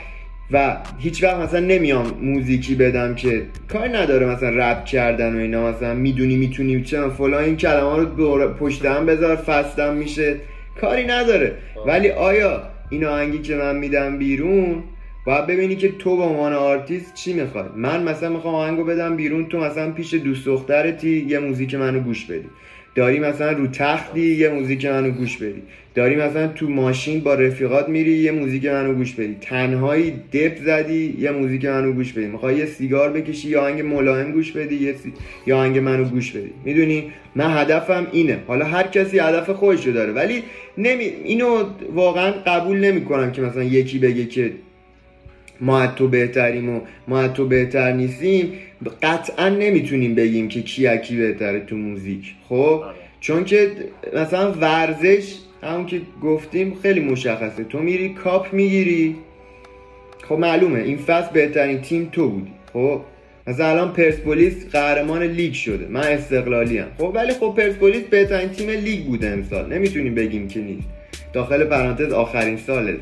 [0.51, 5.71] و هیچ وقت مثلا نمیام موزیکی بدم که کار نداره مثلا رپ کردن و اینا
[5.71, 10.37] مثلا می‌دونی می‌تونی چه فلان این کلمه رو پشت بذار فستم میشه.
[10.81, 11.55] کاری نداره.
[11.87, 14.83] ولی آیا این آهنگی که من میدم بیرون
[15.27, 19.49] باید ببینی که تو به عنوان آرتیست چی می‌خوای؟ من مثلا می‌خوام آهنگو بدم بیرون
[19.49, 22.49] تو مثلا پیش دوست دخترتی یه موزیک منو گوش بدی.
[22.99, 25.63] داری مثلا رو تختی یه موزیک منو گوش بدی
[25.95, 31.17] داری مثلا تو ماشین با رفیقات میری یه موزیک منو گوش بدی تنهایی دپ زدی
[31.19, 34.93] یه موزیک منو گوش بدی می‌خوای یه سیگار بکشی یا آهنگ ملایم گوش بدی یه
[34.93, 35.13] سی...
[35.47, 36.51] یا آهنگ منو گوش بدی.
[36.65, 38.39] می‌دونی؟ من هدفم اینه.
[38.47, 40.13] حالا هر کسی هدف خودشو داره.
[40.13, 40.43] ولی
[40.79, 41.05] نمی...
[41.05, 44.53] اینو واقعا قبول نمی‌کنم که مثلا یکی بگه که
[45.61, 48.53] ما تو بهتریم و ما تو بهتر نیستیم.
[49.03, 52.35] قطعا نمی‌تونیم بگیم که کی کی بهتره تو موزیک.
[52.49, 52.95] خب؟ آره.
[53.21, 53.71] چون که
[54.15, 57.65] مثلا ورزش همون که گفتیم خیلی مشخصه.
[57.65, 59.17] تو میری کاپ می‌گیری.
[60.29, 62.53] خب معلومه این فصل بهترین تیم تو بودی.
[62.73, 63.01] خب؟
[63.47, 65.87] مثلا الان پرسپولیس قهرمان لیگ شده.
[65.89, 69.73] من استقلالی هم خب ولی خب پرسپولیس بهترین تیم لیگ بوده امسال.
[69.73, 70.89] نمی‌تونیم بگیم که نیست.
[71.33, 72.97] داخل پرانتز آخرین ساله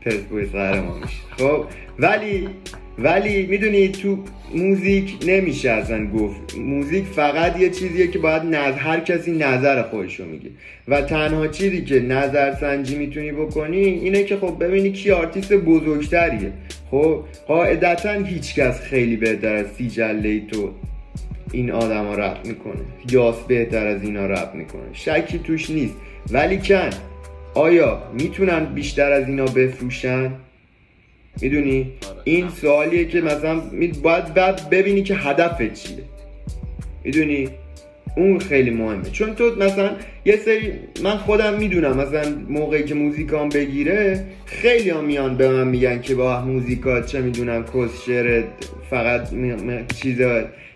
[0.00, 1.16] پرسپولیس قهرمان میشه.
[1.36, 1.64] خب؟
[1.98, 2.48] ولی
[3.02, 4.18] ولی می‌دونی تو
[4.54, 6.58] موزیک نمیشه اصلا گفت.
[6.58, 10.50] موزیک فقط یه چیزیه که باید نظر هر کسی نظر خودشو میگه.
[10.88, 16.52] و تنها چیزی که نظر سنجی می‌تونی بکنی اینه که خب ببینی کی آرتیست بزرگتریه.
[16.90, 20.70] خب قاعدتا هیچکس خیلی بهتر از سیجله تو
[21.52, 22.82] این آدم ها رپ می‌کنه.
[23.10, 24.82] یاس بهتر از اینا رپ می‌کنه.
[24.92, 25.94] شکی توش نیست.
[26.32, 26.90] ولی کن
[27.54, 30.30] آیا می‌تونن بیشتر از اینا بفروشن؟
[31.42, 32.20] می‌دونی؟ آره.
[32.24, 33.62] این سوالیه که مثلا
[34.02, 35.96] باید بعد ببینی که هدفت چیه.
[37.04, 37.48] می‌دونی؟
[38.16, 39.10] اون خیلی مهمه.
[39.12, 39.90] چون تو مثلا
[40.24, 45.68] یه سری من خودم می‌دونم مثلا موقعی که موزیکام بگیره خیلی هم میان به من
[45.68, 48.08] میگن که با موزیکات چه می‌دونم کس
[48.90, 49.28] فقط
[50.02, 50.18] چیز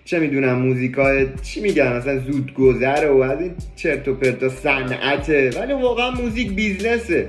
[0.04, 5.50] چه می‌دونم موزیکای چی میگن؟ مثلا زود گذره و از این چرت و پرتا صنعته
[5.60, 7.28] ولی واقعا موزیک بیزنسه.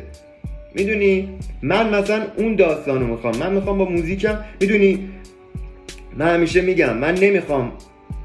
[0.75, 1.29] می‌دونی؟
[1.61, 3.37] من مثلا اون داستانو می‌خوام.
[3.37, 4.39] من می‌خوام با موزیکم.
[4.61, 5.09] می‌دونی؟
[6.17, 7.71] من همیشه میگم من نمی‌خوام.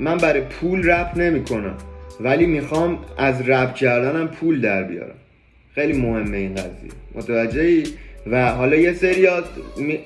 [0.01, 1.75] من برای پول رپ نمی‌کنم.
[2.21, 5.15] ولی می‌خوام از رپ کردنم پول در بیارم.
[5.75, 6.91] خیلی مهمه این قضیه.
[7.15, 7.85] متوجهی؟
[8.27, 9.29] و حالا یه سری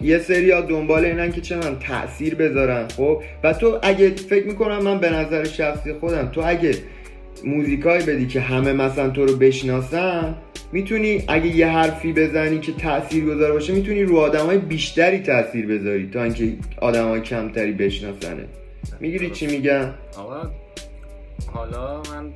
[0.01, 4.83] یه سری دنبال اینن که چه من تاثیر بذارن خب؟ و تو اگه فکر می‌کنم
[4.83, 6.75] من به نظر شخصی خودم تو اگه
[7.45, 10.35] موزیکای بدی که همه مثلا تو رو بشناسن
[10.75, 16.11] می‌تونی اگه یه حرفی بزنی که تاثیر گذار باشه می‌تونی رو آدمای بیشتری تاثیر بذاری
[16.11, 18.49] تا اینکه آدمای کمتری بشناسنت
[19.01, 20.51] می‌گیری چی میگم؟ آقا
[21.53, 22.33] حالا من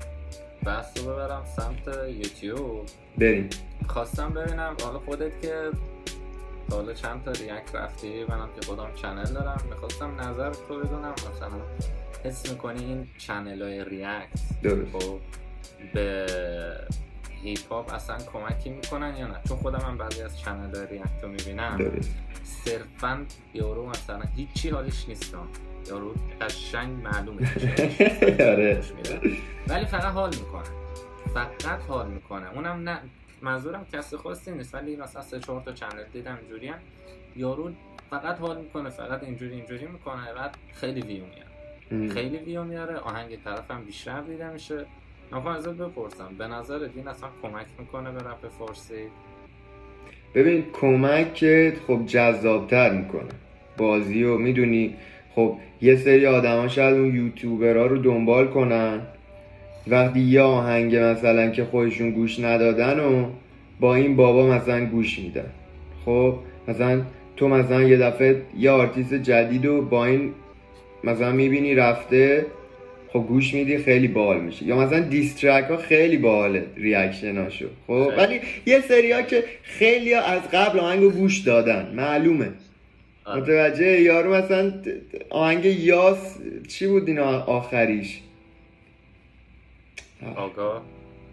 [0.65, 2.87] بحث رو ببرم سمت یوتیوب.
[3.19, 3.49] بریم.
[3.87, 5.55] خواستم ببینم حالا خودت که
[6.71, 9.63] حالا چند تا react رفتی؟ منم که خودم channel دارم.
[9.71, 11.61] می‌خواستم نظر تو بدونم مثلا
[12.25, 14.39] حس می‌کنی این channel های react
[14.93, 15.19] خب
[15.95, 16.27] به
[17.43, 21.23] هیپ هاپ اصلا کمکی می‌کنن یا نه؟ چون خودم من بعضی از channel های react
[21.23, 21.93] رو می‌بینم.
[22.45, 25.49] صرفا یارو مثلا هیچی حالش نیستم
[25.89, 27.41] یارو قشنگ معلومه.
[28.53, 28.81] آره.
[29.69, 30.69] ولی فقط حال می‌کنه.
[31.35, 32.53] فقط حال می‌کنه.
[32.55, 32.99] اونم نه.
[33.43, 34.75] منظورم کسی خاصی نیست.
[34.75, 36.79] ولی مثلا سه چهار تا channel دیدم اینجوری هم.
[37.37, 37.73] یارو
[38.11, 38.91] فقط حال می‌کنه.
[38.91, 40.33] فقط اینجوری اینجوری می‌کنه.
[40.33, 42.15] بعد خیلی ویو میاره.
[42.15, 42.97] خیلی ویو میاره.
[42.97, 44.87] آهنگ طرف هم بیشتر دیده میشه.
[45.33, 46.29] من ازت بپرسم.
[46.39, 48.95] به نظرت این اصلا کمک می‌کنه به رپ فارسی؟
[50.35, 51.45] ببین کمک
[51.87, 53.31] خب جذابتر می‌کنه.
[53.77, 54.95] بازی و می‌دونی
[55.35, 59.01] خب یه سری آدما شاید اون یوتیوبرها رو دنبال کنن.
[59.87, 63.31] وقتی یه آهنگ مثلا که خودشون گوش ندادن و
[63.81, 65.51] با این بابا مثلا گوش میدن.
[66.05, 66.35] خب
[66.69, 67.03] مثلا
[67.37, 70.35] تو مثلا یه دفعه یه آرتیست جدید و با این
[71.05, 72.47] مثلا می‌بینی رفته
[73.13, 74.65] خب گوش میدی خیلی باحال میشه.
[74.65, 80.21] یا مثلا دیسترک ها خیلی باحاله ریاکشناشو خب ولی یه سری ها که خیلی ها
[80.21, 81.93] از قبل آهنگو گوش دادن.
[81.95, 82.49] معلومه.
[83.25, 83.41] آره.
[83.41, 84.73] متوجه یارو مثلا
[85.31, 88.21] آهنگ یاس چی بود این آخریش؟
[90.37, 90.83] آگاه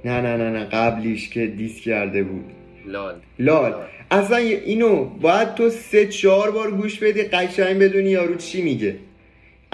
[0.06, 2.46] نه نه نه نه قبلیش که دیس کرده بود.
[2.86, 3.16] لال.
[3.40, 3.74] لال.
[4.12, 8.96] اصلا اینو باید تو سه چهار بار گوش بدی قشنگ بدونی یارو چی میگه.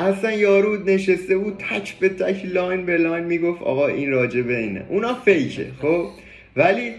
[0.08, 4.58] اصلا یارو نشسته بود تک به تک line به line می‌گفت آقا این راجع به
[4.58, 4.84] اینه.
[4.90, 6.06] اونا fake ه خب؟
[6.56, 6.92] ولی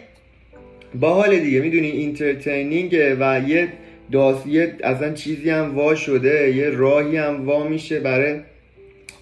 [0.94, 3.68] با حال دیگه می‌دونی entertaining ه و یه
[4.12, 4.46] داست
[4.84, 8.40] اصلا چیزی هم وا شده یه راهی هم وا میشه برای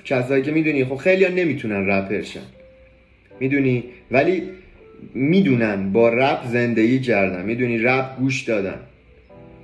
[0.04, 2.40] کسایی که می‌دونی خب خیلی ها نمی‌تونن رپر شن
[3.40, 4.42] می‌دونی؟ ولی
[5.14, 7.44] می‌دونن با رپ زندگی کردن.
[7.44, 8.80] می‌دونی؟ رپ گوش دادن.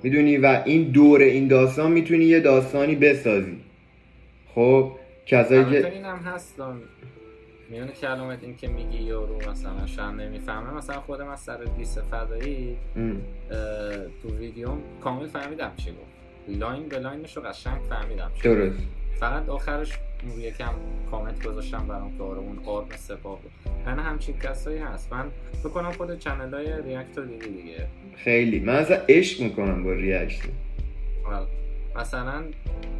[0.02, 3.57] می‌دونی؟ و این دور این داستان می‌تونی یه داستانی بسازی.
[4.57, 4.92] خب
[5.27, 6.61] کسایی که این هم هست
[7.70, 12.77] میون کلامت این که میگی یارو مثلا شاید نمی‌فهمه مثلا خودم از سر diss فدایی
[14.23, 14.69] تو ویدیو
[15.01, 16.59] کامل فهمیدم چی گفت.
[16.61, 18.42] line به line ش رو قشنگ فهمیدم چی.
[18.42, 18.79] درست.
[19.21, 19.92] فقط آخرش
[20.38, 20.73] یکم
[21.11, 23.53] کامنت گذاشتم برام که آره اون آرم سپاه بود.
[23.87, 25.12] یعنی همچین کسایی هست.
[25.12, 25.31] من
[25.62, 27.87] فکر کنم خود channel های react رو دیدی دیگه.
[28.16, 28.61] خیلی.
[28.61, 30.48] من اصلا عشق می‌کنم با reaction
[31.25, 31.47] حالا
[31.96, 32.44] مثلا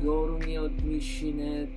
[0.03, 1.69] یارو میاد میشینه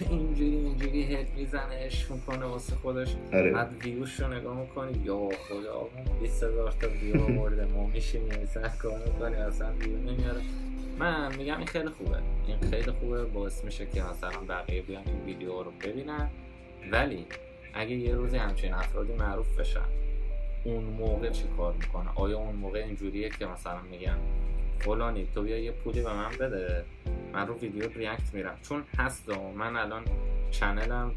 [0.00, 3.16] اینجوری اینجوری head می‌زنه عشق می‌کنه واسه خودش.
[3.32, 3.52] آره.
[3.52, 5.88] بعد ویوش رو نگاه می‌کنی یا خدا
[6.20, 10.40] 20 هزار تا ویو آورده ما میشینیم مثلا کار می‌کنیم اصلا ویو نمیاره.
[10.98, 12.18] من میگم این خیلی خوبه.
[12.46, 16.30] این خیلی خوبه باعث میشه که مثلا بقیه بیان این ویدیو رو ببینن.
[16.92, 17.26] ولی
[17.74, 19.80] اگه یه روزی همچین افرادی معروف بشن
[20.64, 24.18] اون موقع چی کار می‌کنه آیا اون موقع اینجوریه که مثلا میگن
[24.78, 26.84] فلانی تو بیا یه پولی به من بده.
[27.32, 28.58] من رو ویدیو ریاکت میرم.
[28.62, 30.04] چون هست و من الان
[30.50, 31.12] چنلم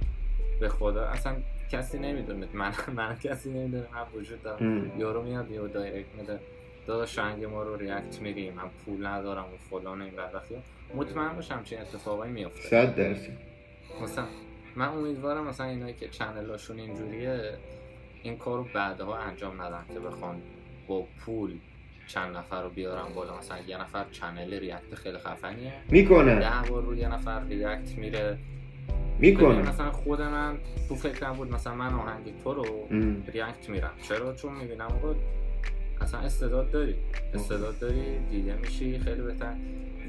[0.60, 1.36] به خدا اصلا
[1.72, 2.48] کسی نمی‌دونه.
[2.54, 3.88] من من کسی نمی‌دونه.
[3.94, 5.00] من وجود دارم.
[5.00, 6.40] یارو میاد یه دایرکت میده.
[6.88, 10.56] داداش شنگ ما رو ریاکت میدی من پول ندارم و فلان این بدبختی.
[10.96, 13.32] مطمئن باشم چه اتفاقایی میفته صد درصد
[14.04, 14.26] مثلا
[14.76, 17.54] من امیدوارم مثلا اینایی که چنلاشون اینجوریه
[18.24, 20.42] این کار رو بعدها انجام ندن که بخوان
[20.88, 21.58] با پول
[22.10, 23.38] چند نفر رو بیارن بالا.
[23.38, 25.74] مثلا یه نفر چنل ریاکت خیلی خفنیه.
[25.90, 28.38] می‌کنن ده بار روی یه نفر ریاکت میره.
[29.20, 30.58] می‌کنن مثلا خود من
[30.90, 33.24] تو فکرم بود مثلا من آهنگ تو رو ام.
[33.34, 33.92] ریاکت میرم.
[34.08, 35.16] چرا؟ چون می‌بینم آقا
[36.02, 36.96] اصلا استعداد داری.
[37.34, 39.54] استعداد داری دیده میشی خیلی بهتر.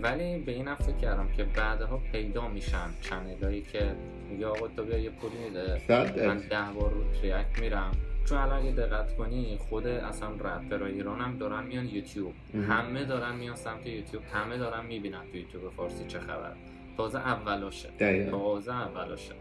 [0.02, 3.94] ولی به اینم فکر کردم که بعدها پیدا میشن چنلایی که
[4.30, 5.80] میگه آقا تو بیا یه پولی میده.
[6.26, 7.92] من ده بار رو ریاکت میرم.
[8.30, 12.34] چون الان اگه دقت کنی خود اصلا رپر ایران هم دارن میان یوتیوب.
[12.54, 14.22] همه دارن میان سمت یوتیوب.
[14.32, 16.52] همه دارن می‌بینن تو یوتیوب فارسی چه خبر.
[16.96, 17.90] تازه اولاشه.
[18.30, 19.34] تازه اولاشه.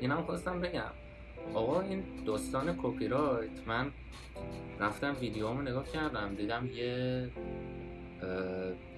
[0.00, 0.90] اینم خواستم بگم.
[1.54, 3.90] آقا این داستان کپی رایت من
[4.80, 6.34] رفتم ویدیومو نگاه کردم.
[6.34, 7.28] دیدم یه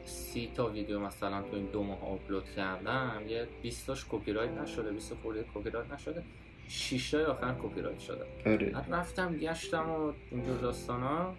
[0.05, 3.23] سی تا ویدیو مثلا تو این دو ماه آپلود کردم.
[3.29, 6.23] یه 20 تاش کپی رایت نشده 20 خورده کپی رایت نشده.
[6.69, 8.25] 6 تای آخر کپی رایت شده.
[8.47, 8.71] آره.
[8.71, 11.35] بعد رفتم گشتم و اینجور داستانا.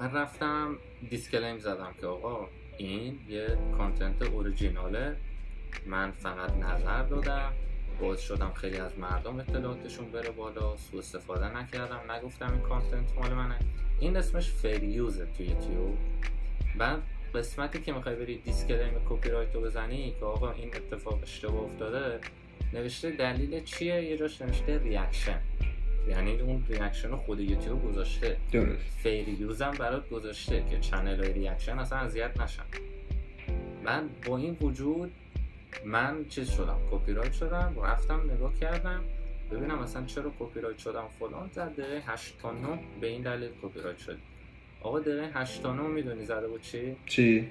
[0.00, 0.76] من رفتم
[1.10, 5.16] disclaim زدم که آقا این یه content original ه
[5.86, 7.52] من فقط نظر دادم.
[8.00, 10.76] باعث شدم خیلی از مردم اطلاعاتشون بره بالا.
[10.76, 12.00] سوء استفاده نکردم.
[12.10, 13.58] نگفتم این content مال منه.
[14.00, 15.98] این اسمش fair use ه تو یوتیوب.
[16.78, 17.02] بعد
[17.34, 22.20] قسمتی که می‌خوای بری disclaim کپی رایت رو بزنی که آقا این اتفاق اشتباه افتاده
[22.72, 25.40] نوشته دلیل چیه؟ یه جاش نوشته reaction
[26.08, 28.36] یعنی اون reaction خود یوتیوب گذاشته.
[28.52, 28.82] درست.
[29.02, 32.62] fair use هم برات گذاشته که channel های reaction اصلا اذیت نشن.
[33.84, 35.10] من با این وجود
[35.84, 39.04] من چیز شدم کپی رایت شدم رفتم نگاه کردم.
[39.50, 41.04] ببینم اصلا چرا کپی رایت شدم.
[41.18, 44.18] فلان زد دقیقه 8 تا 9 به این دلیل کپی رایت شد
[44.80, 47.48] آقا دقیقه 8 تا 9 می‌دونی زده بود چی؟ چی؟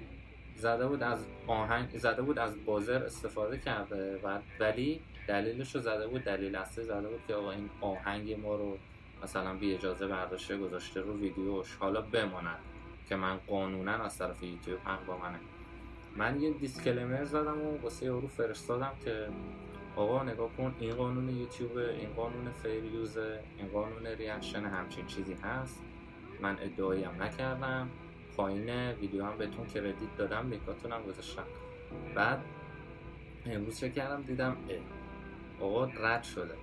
[0.57, 6.07] زده بود از آهنگ زده بود از بازر استفاده کرده و ولی دلیلش رو زده
[6.07, 8.77] بود دلیل اصلی زده بود که آقا این آهنگ ما رو
[9.23, 12.59] مثلا بی اجازه برداشته گذاشته رو ویدیوش حالا بماند
[13.09, 15.39] که من قانونا از طرف یوتیوب حق با منه.
[16.15, 19.27] من یه disclaimer زدم و واسه یارو فرستادم که
[19.95, 25.05] آقا نگاه کن این قانون یوتیوب این قانون fair use ه این قانون reaction همچین
[25.05, 25.83] چیزی هست.
[26.41, 27.89] من ادعایی هم نکردم.
[28.37, 31.43] پایین ویدیو هم بهتون credit دادم لینکاتون هم گذاشتم.
[32.15, 32.39] بعد
[33.45, 36.53] امروز چک کردم؟ دیدم اه، آقا رد شده.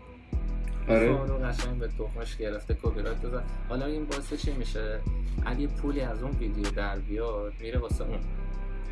[0.88, 1.26] آره.
[1.26, 5.00] رو قشنگ به تخمش گرفته کپی رایت بزن حالا این باعث چی میشه؟
[5.46, 8.20] اگه پولی از اون ویدیو در بیاد میره واسه اون.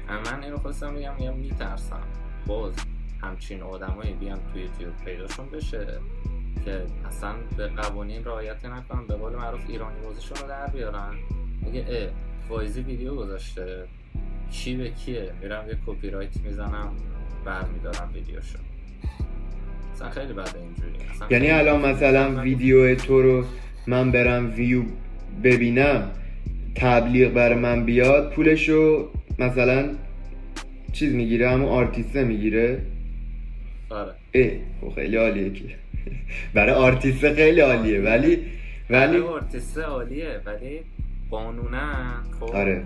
[0.09, 2.03] من اینو خواستم بگم میگم میترسم.
[2.47, 2.75] باز
[3.23, 6.01] همچین آدمایی بیان توی یوتیوب پیداشون بشه
[6.65, 11.15] که اصلا به قوانین رعایت نکنن به قول معروف ایرانی بازیشون رو در بیارن.
[11.61, 13.85] میگه اه فایزی ویدیو گذاشته.
[14.53, 16.93] کی به کیه؟ میرم یه کپی رایت می‌زنم
[17.45, 18.59] برمیدارم ویدیوشو.
[19.95, 21.05] اصلا خیلی بده اینجوری.
[21.31, 23.45] یعنی الان مثلا ویدیو تو رو
[23.87, 24.83] من برم ویو
[25.45, 26.11] ببینم
[26.75, 29.91] تبلیغ برای من بیاد پولشو مثلا
[30.93, 32.79] چیز می‌گیره همون آرتیسته می‌گیره؟
[33.91, 34.13] آره.
[34.35, 35.65] اه خب خیلی عالیه که.
[36.55, 38.39] برای آرتیسته خیلی عالیه ولی
[38.91, 40.81] ولی ولی آرتیست عالیه ولی
[41.33, 41.93] قانونا
[42.41, 42.83] خب؟ آره.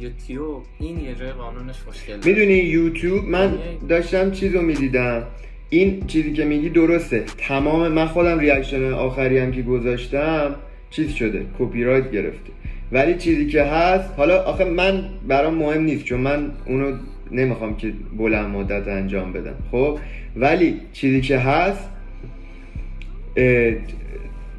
[0.00, 2.16] یوتیوب این یه جای قانونش مشکل.
[2.24, 3.58] می‌دونی یوتیوب؟ من
[3.88, 5.22] داشتم چیزو می‌دیدم.
[5.70, 7.24] این چیزی که میگی درسته.
[7.38, 10.54] تمام من خودم reaction آخری هم که گذاشتم
[10.90, 11.46] چیز شده.
[11.58, 12.52] کپی رایت گرفته.
[12.92, 16.96] ولی چیزی که هست حالا آخه من برام مهم نیست چون من اونو
[17.30, 19.54] نمی‌خوام که بلند مدت انجام بدم.
[19.70, 19.98] خب؟
[20.36, 21.88] ولی چیزی که هست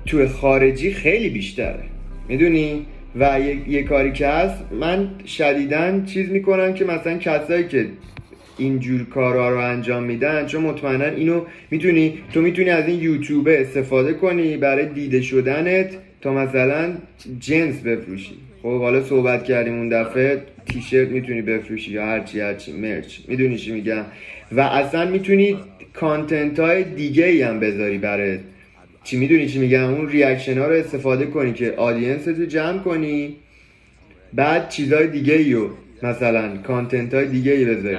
[0.05, 1.83] تو خارجی خیلی بیشتره.
[2.27, 2.85] می‌دونی؟
[3.15, 7.85] و یه, یه کاری که هست من شدیدن چیز می‌کنم که مثلا کسایی که
[8.57, 11.41] اینجور کارا رو انجام میدن چون مطمئنا اینو
[11.71, 15.89] می‌تونی تو می‌تونی از این یوتیوب استفاده کنی برای دیده شدنت
[16.21, 16.93] تا مثلا
[17.39, 18.33] جنس بفروشی.
[18.61, 23.17] خب حالا صحبت کردیم اون دفعه تیشرت می‌تونی بفروشی یا هرچی هرچی merch.
[23.27, 24.03] می‌دونی چی میگم؟
[24.51, 25.57] و اصلا می‌تونی
[25.93, 28.37] content های دیگه ای هم بذاری برای
[29.03, 33.35] چی می‌دونی چی میگم؟ اون reaction ها رو استفاده کنی که audience رو جمع کنی.
[34.33, 35.69] بعد چیزهای دیگه ای رو
[36.03, 37.95] مثلا content های دیگه ای بذاری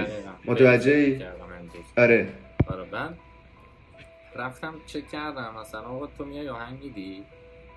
[1.18, 1.84] کردم امروز.
[1.96, 2.28] آره.
[2.66, 3.14] آره
[4.36, 5.54] رفتم چک کردم.
[5.60, 7.22] مثلا آقا تو میای آهنگ میدی؟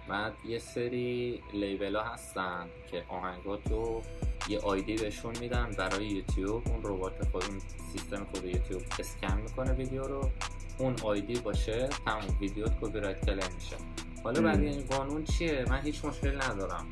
[0.10, 4.02] بعد یه سری label ها هستن که آهنگات رو
[4.50, 6.64] یه ID بهشون میدن برای یوتیوب.
[6.68, 7.62] اون ربات خود اون
[7.98, 10.30] سیستم خود یوتیوب اسکن می‌کنه ویدیو رو
[10.78, 13.76] اون ID باشه تمام ویدیوت copyright claim میشه.
[14.24, 14.62] حالا بعد ام.
[14.62, 16.88] این قانون چیه؟ من هیچ مشکل ندارم.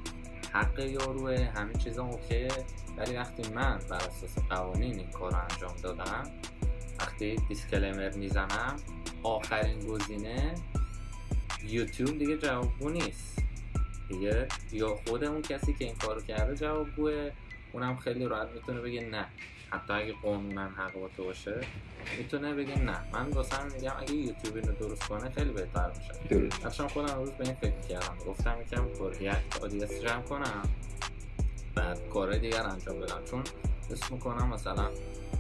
[0.54, 2.48] حق یاروه همه چیزا اوکیه.
[2.98, 6.24] ولی وقتی من بر اساس قوانین این کار رو انجام دادم
[7.00, 8.76] وقتی دیسکلیمر می‌زنم
[9.24, 10.56] آخرین گزینه
[11.64, 13.40] یوتیوب دیگه جوابگو نیست.
[14.10, 17.32] دیگه یا خود اون کسی که این کارو کرده جوابگوه
[17.74, 19.26] اونم خیلی راحت می‌تونه بگه نه.
[19.76, 21.62] حتی اگه قانونا حق با تو باشه
[22.18, 22.98] می‌تونه بگه نه.
[23.14, 26.14] من همین میگم اگه یوتیوب اینو درست کنه خیلی بهتر میشه.
[26.30, 26.64] درست.
[26.64, 28.18] داشتم خودم امروز به این فکر کردم.
[28.28, 28.86] گفتم یکم
[29.20, 30.70] react audience جمع کنم.
[31.76, 33.24] بعد کارهای دیگر انجام بدم.
[33.32, 33.44] چون
[33.92, 34.90] اسم می‌کنم مثلا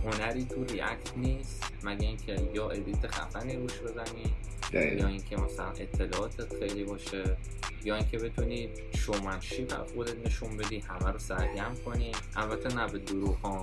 [0.05, 1.73] هنری تو react نیست.
[1.83, 4.33] مگه اینکه یا edit خفنی روش بزنی
[4.73, 7.37] یا اینکه مثلا اطلاعاتت خیلی باشه
[7.83, 12.11] یا اینکه بتونی showmanship از خودت نشون بدی همه رو سرگرم کنی.
[12.35, 13.61] البته نه به دروغ ها.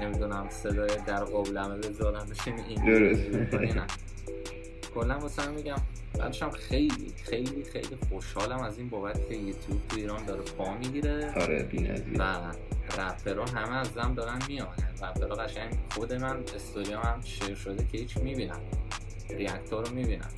[0.00, 3.82] نمی‌دونم صدای در قابلمه بذارم بشین این
[4.94, 5.76] کلا واسه میگم
[6.18, 10.74] بعدش هم خیلی خیلی خیلی خوشحالم از این بابت که یوتیوب تو ایران داره پا
[10.74, 11.32] می‌گیره.
[11.36, 11.68] آره
[12.18, 12.52] و
[12.98, 14.68] رپرها همه از دم دارن میان
[15.02, 18.60] رپرها قشنگ خود من استوریام هم شیر شده که هیچ می‌بینم.
[19.30, 20.28] ریاکت رو می‌بینم.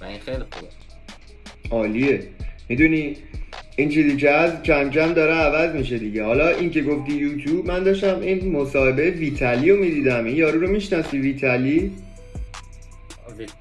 [0.00, 0.68] و این خیلی خوبه.
[1.70, 2.30] عالیه.
[2.70, 3.16] می‌دونی
[3.76, 6.24] این چیزی که از کم کم داره عوض میشه دیگه.
[6.24, 10.24] حالا این که گفتی یوتیوب من داشتم این مصاحبه ویتالی رو می‌دیدم.
[10.24, 11.90] این یارو رو می‌شناسی ویتالی؟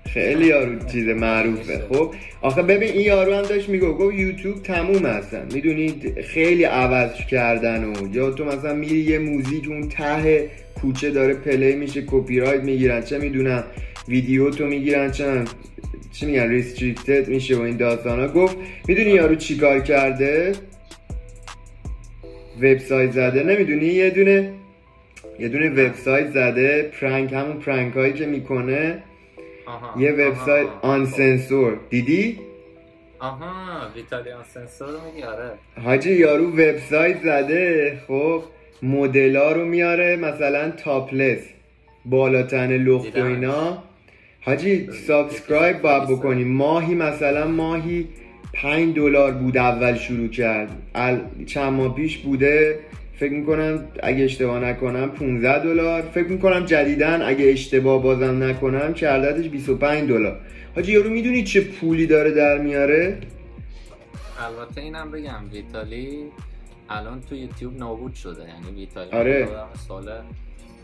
[0.06, 1.82] خیلی یارو چیز معروفه.
[1.90, 7.12] خب آخه ببین این یارو هم داشت میگو گفت یوتیوب تموم هستن می‌دونید خیلی عوض
[7.32, 10.50] کردن و یا تو مثلا میری یه موزیک اون ته
[10.82, 13.64] کوچه داره play میشه کپی رایت می‌گیرن چه می‌دونم
[14.08, 15.44] ویدیو تو می‌گیرن چه
[16.12, 18.28] چی میگن؟ restricted میشه و این داستانا.
[18.28, 18.58] گفت
[18.88, 20.52] می‌دونی یارو چیکار کرده؟
[22.62, 23.44] وبسایت زده.
[23.44, 24.54] نمی‌دونی؟ یه دونه
[25.40, 26.92] یه دونه وبسایت زده.
[27.02, 29.04] prank همون prank هایی که می‌کنه.
[29.66, 30.68] آها یه وبسایت.
[30.82, 32.40] uncensored دیدی؟
[33.20, 33.48] آها
[33.96, 35.52] Vitaly uncensored رو میگی؟ آره.
[35.84, 38.00] حاجی یارو وبسایت زده.
[38.08, 38.44] خب
[38.84, 40.16] مدلا رو میاره.
[40.16, 41.40] مثلا topless
[42.06, 43.24] بالاتن لخت و.
[43.24, 43.84] اینا.
[44.42, 46.44] حاجی subscribe باید بکنی.
[46.44, 48.08] ماهی مثلا ماهی
[48.54, 50.70] 5 دلار بود اول شروع کرد.
[50.96, 51.22] ال...
[51.46, 52.80] چند ماه پیش بوده.
[53.16, 56.02] فکر می‌کنم اگه اشتباه نکنم 15 دلار.
[56.02, 60.40] فکر می‌کنم جدیدن اگه اشتباه بازم نکنم کردتش 25 دلار.
[60.76, 63.18] حاجی یارو می‌دونی چه پولی داره در میاره؟
[64.40, 66.24] البته اینم بگم ویتالی
[66.90, 68.42] الان تو یوتیوب نابود شده.
[68.42, 69.48] یعنی ویتالی آره.
[69.88, 70.12] سال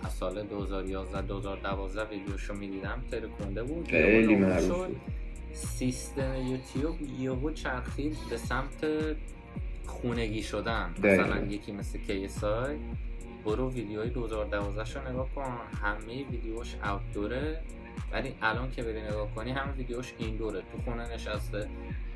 [0.05, 3.87] از سال 2011 2012 ویدیوشو می‌دیدم ترکونده بود.
[3.87, 4.87] خیلی معروف.
[5.53, 8.85] سیستم یوتیوب یهو چرخید به سمت
[9.85, 10.93] خونگی شدن.
[11.03, 12.69] مثلا یکی مثل KSI
[13.45, 15.57] برو ویدیوهای 2012 شو نگاه کن.
[15.83, 17.61] همه ویدیوش outdoor ه
[18.11, 21.67] ولی الان که بری نگاه کنی همه ویدیوش indoor ه تو خونه نشسته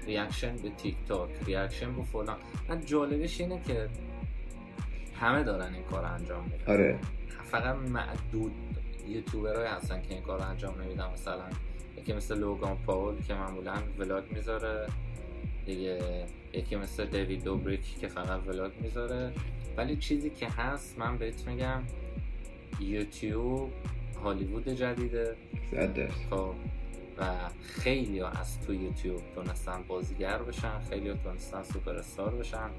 [0.06, 2.38] reaction به تیک تاک reaction به فلان.
[2.70, 3.90] من جالبش اینه که
[5.20, 6.74] همه دارن این کار انجام میدن.
[6.74, 7.00] آره.
[7.52, 8.52] فقط معدود
[9.08, 11.12] یوتیوبرهای هستن که این کار رو انجام نمیدن.
[11.14, 11.46] مثلا
[11.98, 14.88] یکی مثل لوگان پاول که معمولا ولاگ می‌ذاره.
[15.66, 19.34] دیگه یکی مثل دیوید دوبریک که فقط ولاگ می‌ذاره.
[19.78, 21.84] ولی چیزی که هست من بهت میگم
[22.80, 23.72] یوتیوب
[24.24, 25.36] هالیوود جدیده.
[26.30, 26.54] خب
[27.18, 32.70] و خیلی از تو یوتیوب تونستن بازیگر بشن خیلی تونستن سوپر استار بشن.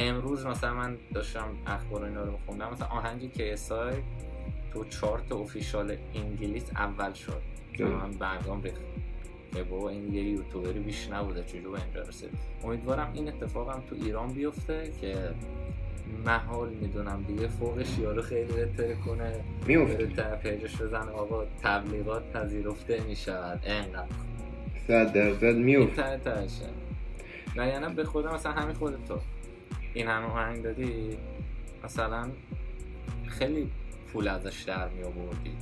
[0.00, 3.94] امروز مثلا من داشتم اخبار اینا رو میخوندم مثلا آهنگ KSI
[4.72, 7.42] تو چارت اوفیشال انگلیس اول شد.
[7.78, 8.80] من برگام ریخت.
[9.54, 12.30] که بابا این یه یوتیوبری بیش نبوده چجور به اینجا رسید
[12.64, 15.14] امیدوارم این اتفاق هم تو ایران بیفته که
[16.26, 19.32] محال می‌دونم دیگه فوقش یارو خیلی بهتر کنه.
[19.66, 21.10] میفته در پیجش بزنه.
[21.10, 23.60] آقا تبلیغات پذیرفته می‌شود.
[23.64, 24.06] انقدر
[24.86, 26.66] صد درصد میفته این تهشه
[27.56, 29.18] نه یعنی به خودم مثلا همین خودت تو
[29.94, 31.18] این همه آهنگ دادی
[31.84, 32.28] مثلا
[33.26, 33.70] خیلی
[34.12, 35.56] پول ازش در می آوردی.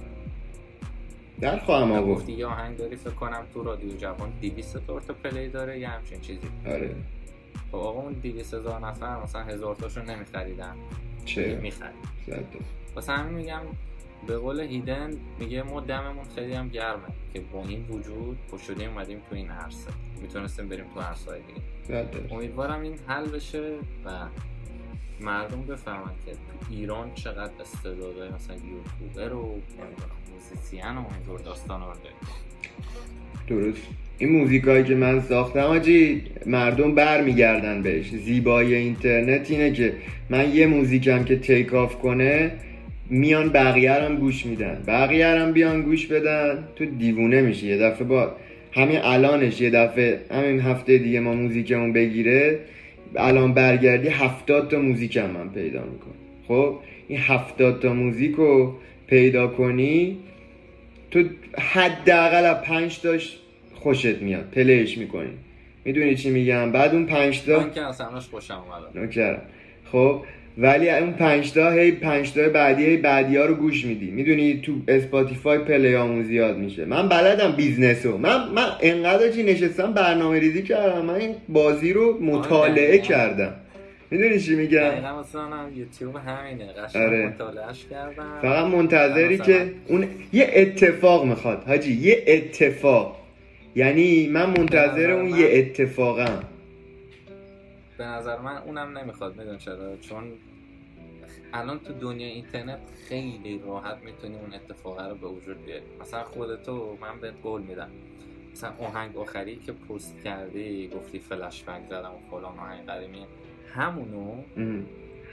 [1.41, 2.17] در خواهم آورد.
[2.17, 6.21] گفتی یه آهنگ داری فکر کنم تو رادیو جوان 200 تا پلی داره یه همچین
[6.21, 6.49] چیزی.
[6.67, 6.95] آره.
[7.73, 10.77] خب آقا اون 200 هزار نفر مثلا هزار تاشون نمیخریدن.
[11.25, 11.95] چه؟ می‌خرید.
[12.95, 13.61] واسه همین میگم
[14.27, 19.19] به قول هیدن میگه ما دممون خیلی هم گرمه که با این وجود پشده اومدیم
[19.31, 19.91] تو این عرصه.
[20.23, 21.61] می‌تونستیم بریم تو عرصه های دیگه.
[21.89, 22.33] درصد.
[22.33, 23.73] امیدوارم این حل بشه
[24.05, 24.11] و
[25.21, 26.39] مردم بفهمن که تو
[26.71, 29.61] ایران چقدر استعدادهای مثلا یوتیوبر و
[30.33, 32.19] musician و اینجور داستان رو داریم.
[33.49, 33.83] درست.
[34.19, 38.11] این موزیکایی که من ساختم حاجی مردم برمیگردن بهش.
[38.11, 39.95] زیبایی اینترنت اینه که
[40.31, 42.53] من یه موزیکم که take off کنه
[43.11, 44.83] میان بقیه هم گوش میدن.
[44.87, 46.69] بقیه هم بیان گوش بدن.
[46.77, 47.67] تو دیوونه میشی.
[47.67, 48.33] یه دفعه با
[48.73, 52.59] همین الانش یه دفعه همین هفته دیگه ما موزیکمون بگیره
[53.17, 56.15] الان برگردی هفتاد تا موزیکم من پیدا می‌کنم.
[56.49, 56.79] خب؟
[57.09, 58.75] این هفتاد تا موزیک رو
[59.07, 60.19] پیدا کنی
[61.11, 61.25] تو
[61.59, 63.39] حداقل از پنج تاش
[63.75, 64.51] خوشت میاد.
[64.51, 65.31] play ش می‌کنی.
[65.85, 68.63] می‌دونی چی میگم؟ بعد اون پنج تا من که همش خوشم
[68.95, 69.43] نکردم
[69.93, 70.23] خب؟
[70.61, 74.11] ولی اون پنج تا هی پنج تا بعدی هی بعدی ها رو گوش میدی.
[74.11, 76.85] می‌دونی تو اسپاتیفای play امون زیاد میشه.
[76.85, 78.19] من بلدم business و.
[78.19, 81.05] من من انقدر چی نشستم برنامه ریزی کردم.
[81.05, 83.05] من این بازی رو مطالعه دقیقاً.
[83.07, 83.55] کردم.
[84.11, 86.73] می‌دونی چی میگم؟ دقیقا مثلا هم یوتیوب همینه.
[86.73, 87.27] قشنگ آره.
[87.27, 88.39] مطالعهش کردم.
[88.43, 91.65] فقط منتظری که اون یه اتفاق می‌خواد.
[91.67, 93.17] حاجی یه اتفاق.
[93.77, 96.39] یعنی من منتظر اون من- یه اتفاقم.
[97.99, 99.37] به نظر من اونم نمی‌خواد.
[99.39, 99.77] میدون چرا؟
[100.09, 100.23] چون
[101.53, 105.83] الان تو دنیای اینترنت خیلی راحت می‌تونی اون اتفاقه رو به وجود بیاری.
[106.01, 107.91] مثلا خودتو من بهت قول میدم.
[108.53, 113.27] مثلا آهنگ آخری که پست کردی گفتی فلش بک زدم و فلان آهنگ قدیمی
[113.75, 114.43] همونو.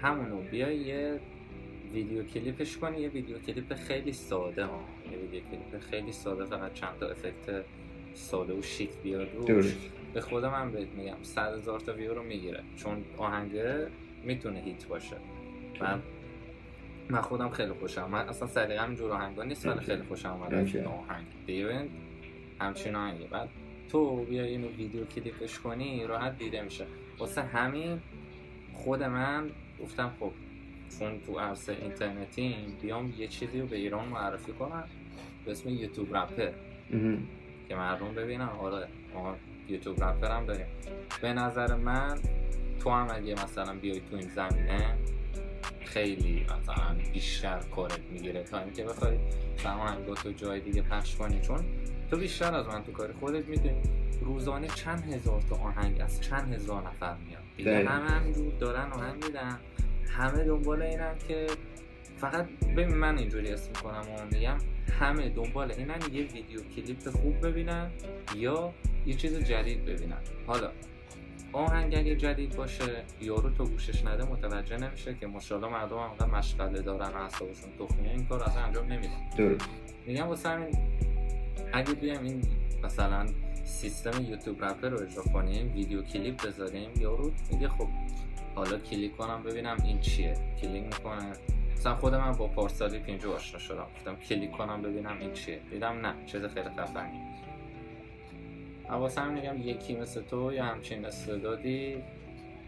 [0.01, 1.19] همونو بیا یه
[1.93, 3.01] ویدیو کلیپش کنی.
[3.01, 4.79] یه ویدیو کلیپ خیلی ساده ها.
[5.11, 7.65] یه ویدیو کلیپ خیلی ساده فقط چند تا افکت
[8.13, 9.75] ساده و شیک بیار روش.
[10.13, 12.63] به خودم هم بهت میگم صد هزار تا ویو رو می‌گیره.
[12.75, 13.87] چون آهنگه
[14.23, 15.15] می‌تونه هیت باشه.
[15.81, 16.01] من
[17.09, 18.09] من خودم خیلی خوشم.
[18.09, 19.79] من اصلا سلیقه‌م اینجور آهنگا نیست ولی.
[19.79, 20.53] خیلی خوشم اومد.
[20.53, 21.87] این آهنگ دیگه
[22.61, 23.27] همچین آهنگه.
[23.27, 23.49] بعد
[23.89, 26.85] تو بیا اینو ویدیو کلیپش کنی راحت دیده میشه.
[27.19, 27.99] واسه همین
[28.73, 29.49] خود من
[29.81, 30.31] گفتم خب
[30.99, 34.83] چون تو عرصه اینترنتی بیام یه چیزی رو به ایران معرفی کنم.
[35.45, 36.51] به اسم یوتیوب رپر.
[37.69, 38.49] که مردم ببینن.
[38.49, 39.35] آره ما
[39.69, 40.65] یوتیوب رپر هم داریم.
[41.21, 42.19] به نظر من
[42.79, 44.97] تو هم اگه مثلا بیای تو این زمینه
[45.85, 49.17] خیلی مثلا بیشتر کارت می‌گیره تا اینکه بخوای
[49.65, 51.41] آهنگات تو جای دیگه پخش کنی.
[51.41, 51.65] چون
[52.11, 53.81] تو بیشتر از من تو کار خودت می‌دونی.
[54.21, 57.41] روزانه چند هزار تا آهنگ از چند هزار نفر میاد.
[57.57, 57.89] دیگه.
[57.89, 59.59] همه همینجور دارن آهنگ میدن.
[60.09, 61.47] همه دنبال اینن که
[62.17, 64.57] فقط ببین من اینجوری اسم می‌کنم و میگم
[64.99, 67.91] همه دنبال اینن یه ویدیو کلیپ خوب ببینن
[68.35, 68.73] یا
[69.05, 70.21] یه چیز جدید ببینن.
[70.47, 70.71] حالا
[71.55, 76.81] آهنگ اگه جدید باشه یارو تو گوشش نده متوجه نمیشه که ماشاءالله مردم هم مشغله
[76.81, 79.57] دارن و اعصابشون تخمیه این کار اصلا انجام نمیدن
[80.05, 80.77] میگم واسه همین
[81.73, 82.41] اگه بیایم این
[82.83, 83.25] مثلا
[83.63, 87.87] سیستم یوتیوب رپر رو اجرا کنیم ویدیو کلیپ بذاریم یارو میگه خب
[88.55, 90.33] حالا کلیک کنم ببینم این چیه.
[90.61, 91.31] کلیک می‌کنه.
[91.77, 93.87] مثلا خودم من با پارسالی اینجا آشنا شدم.
[93.95, 95.59] گفتم کلیک کنم ببینم این چیه.
[95.71, 97.19] دیدم نه چیز خیلی خفنی
[98.89, 102.03] همین میگم یکی مثل تو یا همچین استعدادی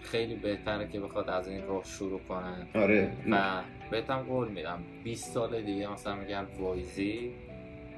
[0.02, 2.68] خیلی بهتره که بخواد از این راه شروع کنه.
[2.76, 3.12] آره.
[3.32, 3.62] و
[3.92, 4.84] بهتم قول میدم.
[5.04, 7.32] 20 سال دیگه مثلا میگن وایزی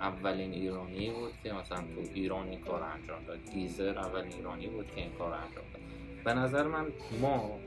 [0.01, 3.39] اولین ایرانی بود که مثلا تو ایران این کار انجام داد.
[3.53, 5.81] گیزر اولین ایرانی بود که این کار انجام داد.
[6.23, 6.85] به نظر من
[7.21, 7.59] ما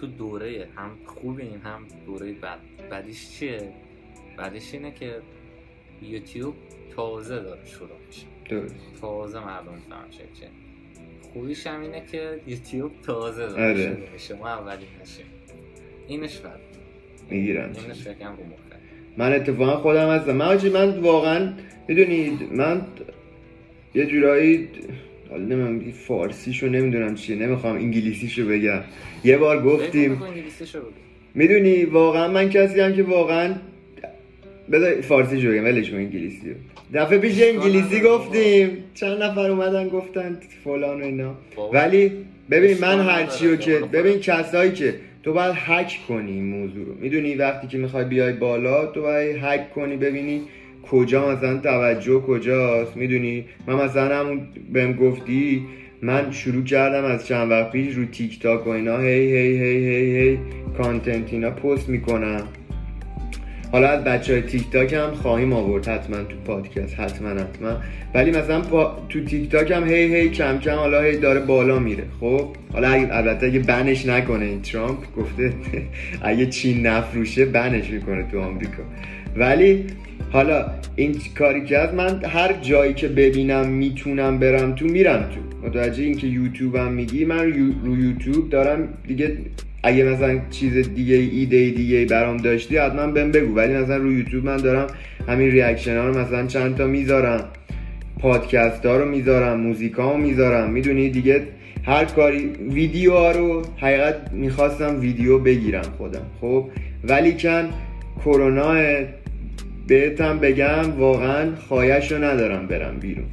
[0.00, 2.58] تو دوره هم خوبیم هم دوره بد.
[2.90, 3.72] بدیش چیه؟
[4.38, 5.22] بدیش اینه که
[6.02, 6.54] یوتیوب
[6.96, 8.26] تازه داره شروع میشه.
[8.48, 8.74] درست.
[9.00, 10.46] تازه مردم می‌فهمن چه
[11.32, 13.84] خوبیش هم اینه که یوتیوب تازه داره آره.
[13.84, 14.34] شروع میشه.
[14.36, 15.26] ما اولین نشیم.
[16.08, 16.60] اینش بد
[17.30, 18.76] می‌گیرن اینش یکم رو مخه.
[19.16, 20.32] من اتفاقا خودم هستم.
[20.36, 21.52] من آجی من واقعا
[21.88, 22.86] می‌دونید من
[23.94, 24.68] یه جورایی
[25.30, 28.80] حالا نمی‌دونم فارسیشو نمی‌دونم چیه نمی‌خوام انگلیسیشو بگم.
[29.24, 30.78] یه بار گفتیم انگلیسیشو.
[31.34, 33.54] می‌دونی واقعا من کسی هم که واقعا
[34.72, 36.54] بذار فارسی بگم ولش کن انگلیسی رو.
[36.94, 41.34] دفعه پیش انگلیسی گفتیم چند نفر اومدن گفتن فلان و اینا.
[41.72, 42.12] ولی
[42.50, 43.80] ببین من اشکال هر چی رو نداره.
[43.80, 43.86] که.
[43.86, 48.32] ببین کسایی که تو باید هک کنی این موضوع رو می‌دونی وقتی که می‌خوای بیای
[48.32, 50.42] بالا تو باید هک کنی ببینی
[50.90, 54.40] کجا مثلا توجه کجاست می‌دونی من مثلا همون
[54.72, 55.62] بهم گفتی
[56.02, 59.86] من شروع کردم از چند وقت پیش رو تیک تاک و اینا هی هی هی
[59.86, 60.38] هی هی
[60.78, 62.48] content اینا پست می‌کنم
[63.76, 67.76] حالا از بچه های تیک تاک هم خواهیم آورد حتما تو پادکست حتما حتما.
[68.14, 68.96] ولی مثلا پا...
[69.08, 72.04] تو تیک تاک هم هی هی کم کم حالا هی داره بالا میره.
[72.20, 75.52] خب؟ حالا البته اگه بنش نکنه این ترامپ گفته
[76.22, 78.82] اگه چین نفروشه بنش می‌کنه تو آمریکا.
[79.36, 79.84] ولی
[80.30, 80.66] حالا
[80.96, 85.68] این کاری که از من هر جایی که ببینم می‌تونم برم تو میرم تو.
[85.68, 87.52] متوجه این که یوتیوبم میگی من
[87.84, 89.36] رو یوتیوب دارم دیگه
[89.86, 93.54] اگه مثلا چیز دیگه ایده دیگه برام داشتی حتما بهم بگو.
[93.54, 94.86] ولی مثلا رو یوتیوب من دارم
[95.28, 97.44] همین ریاکشن ها رو مثلا چند تا می‌ذارم.
[98.18, 100.70] پادکست ها رو می‌ذارم موزیک ها رو می‌ذارم.
[100.70, 101.42] می‌دونی دیگه
[101.84, 106.26] هر کاری ویدیو ها رو حقیقت می‌خواستم ویدیو بگیرم خودم.
[106.40, 106.64] خب؟
[107.04, 107.68] ولی کن
[108.24, 108.74] کرونا
[109.86, 113.26] بهتم بگم واقعا خواهش رو ندارم برم بیرون.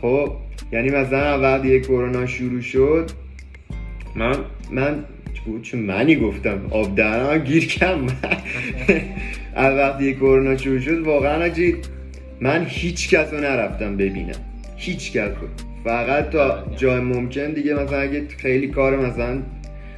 [0.00, 0.32] خب؟
[0.72, 3.10] یعنی مثلا وقتی کرونا شروع شد.
[4.16, 4.36] من
[4.70, 5.04] من
[5.40, 7.98] بود چون منی گفتم آب دهنم گیر کم.
[9.54, 11.76] از وقتی کرونا شروع شد واقعا آجی
[12.40, 14.36] من هیچ کس رو نرفتم ببینم.
[14.76, 15.48] هیچ کس رو.
[15.84, 19.42] فقط تا جای ممکن دیگه مثلا اگه خیلی کار مثلا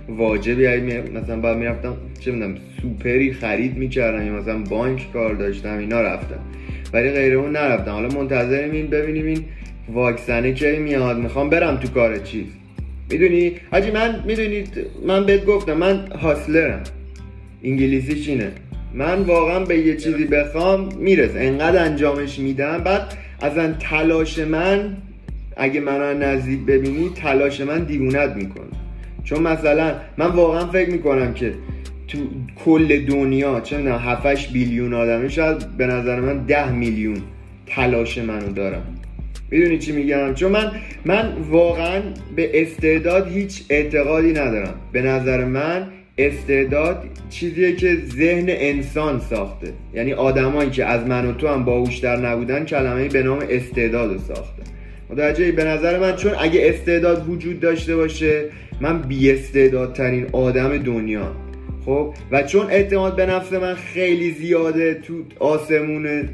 [0.09, 0.67] واجبی
[1.15, 6.41] مثلا باید می‌رفتم چه می‌دونم سوپری خرید می‌کردم یا مثلا بانک کار داشتم اینا رفتم.
[6.93, 7.91] ولی غیر اون نرفتم.
[7.91, 9.45] حالا منتظریم این ببینیم این
[9.93, 12.47] واکسنه کی میاد می‌خوام برم تو کار چیز.
[13.11, 14.69] می‌دونی؟ حاجی من می‌دونید
[15.07, 16.83] من بهت گفتم من هاسلرم
[17.65, 18.53] انگلیسی اینه.
[18.95, 21.39] من واقعا به یه چیزی بخوام می‌رسه.
[21.41, 24.97] انقدر انجامش میدم بعد اصلا تلاش من
[25.57, 28.65] اگه من رو نزدیک ببینی تلاش من دیوونت می‌کنه.
[29.25, 31.55] چون مثلا من واقعا فکر می‌کنم که
[32.09, 32.19] تو
[32.65, 37.23] کل دنیا چه می‌دونم 7 بیلیون آدمی شاید به نظر من 10 میلیون
[37.67, 38.98] تلاش منو دارم.
[39.51, 40.73] می‌دونی چی میگم؟ چون من
[41.05, 42.03] من واقعا
[42.37, 44.75] به استعداد هیچ اعتقادی ندارم.
[44.93, 45.87] به نظر من
[46.19, 49.73] استعداد چیزیه که ذهن انسان ساخته.
[49.95, 54.19] یعنی آدمایی که از من و تو هم باهوشتر نبودن کلمه به نام استعداد رو
[54.19, 54.63] ساخته.
[55.11, 58.45] متوجهی؟ به نظر من چون اگه استعداد وجود داشته باشه
[58.81, 61.33] من بی استعدادترین آدم دنیا.
[61.87, 66.29] خب؟ و چون اعتماد به نفس من خیلی زیاده تو آسمونه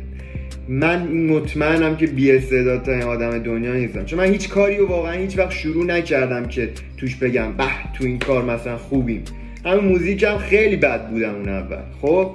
[0.68, 4.04] من مطمئنم که بی استعدادترین آدم دنیا نیستم.
[4.04, 7.64] چون من هیچ کاری رو واقعا هیچ وقت شروع نکردم که توش بگم به
[7.98, 9.24] تو این کار مثلا خوبیم.
[9.66, 11.76] همین موزیکم خیلی بد بودم اون اول.
[12.02, 12.30] خب؟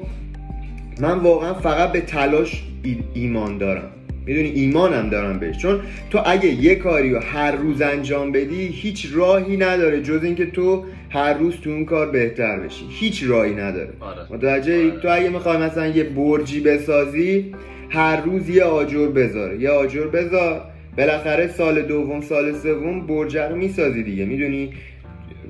[1.02, 3.92] من واقعا فقط به تلاش ای- ایمان دارم.
[4.26, 5.58] می‌دونی ایمانم دارم بهش.
[5.58, 10.46] چون تو اگه یه کاری رو هر روز انجام بدی هیچ راهی نداره جز اینکه
[10.46, 12.86] تو هر روز تو اون کار بهتر بشی.
[12.90, 13.90] هیچ راهی نداره.
[14.00, 14.18] آره.
[14.30, 15.00] متوجه آره.
[15.02, 17.52] تو اگه می‌خوای مثلا یه برجی بسازی
[17.90, 19.56] هر روز یه آجر بذار.
[19.56, 20.62] یه آجر بذار.
[20.98, 24.74] بالاخره سال دوم سال سوم برج رو می‌سازی دیگه می‌دونی؟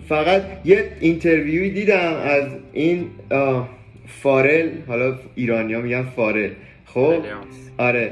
[0.09, 3.05] فقط یه interview ی دیدم از این
[4.07, 4.69] فارل.
[4.87, 6.49] حالا ایرانیا میگن فارل.
[6.85, 7.23] خب.
[7.77, 8.11] آره.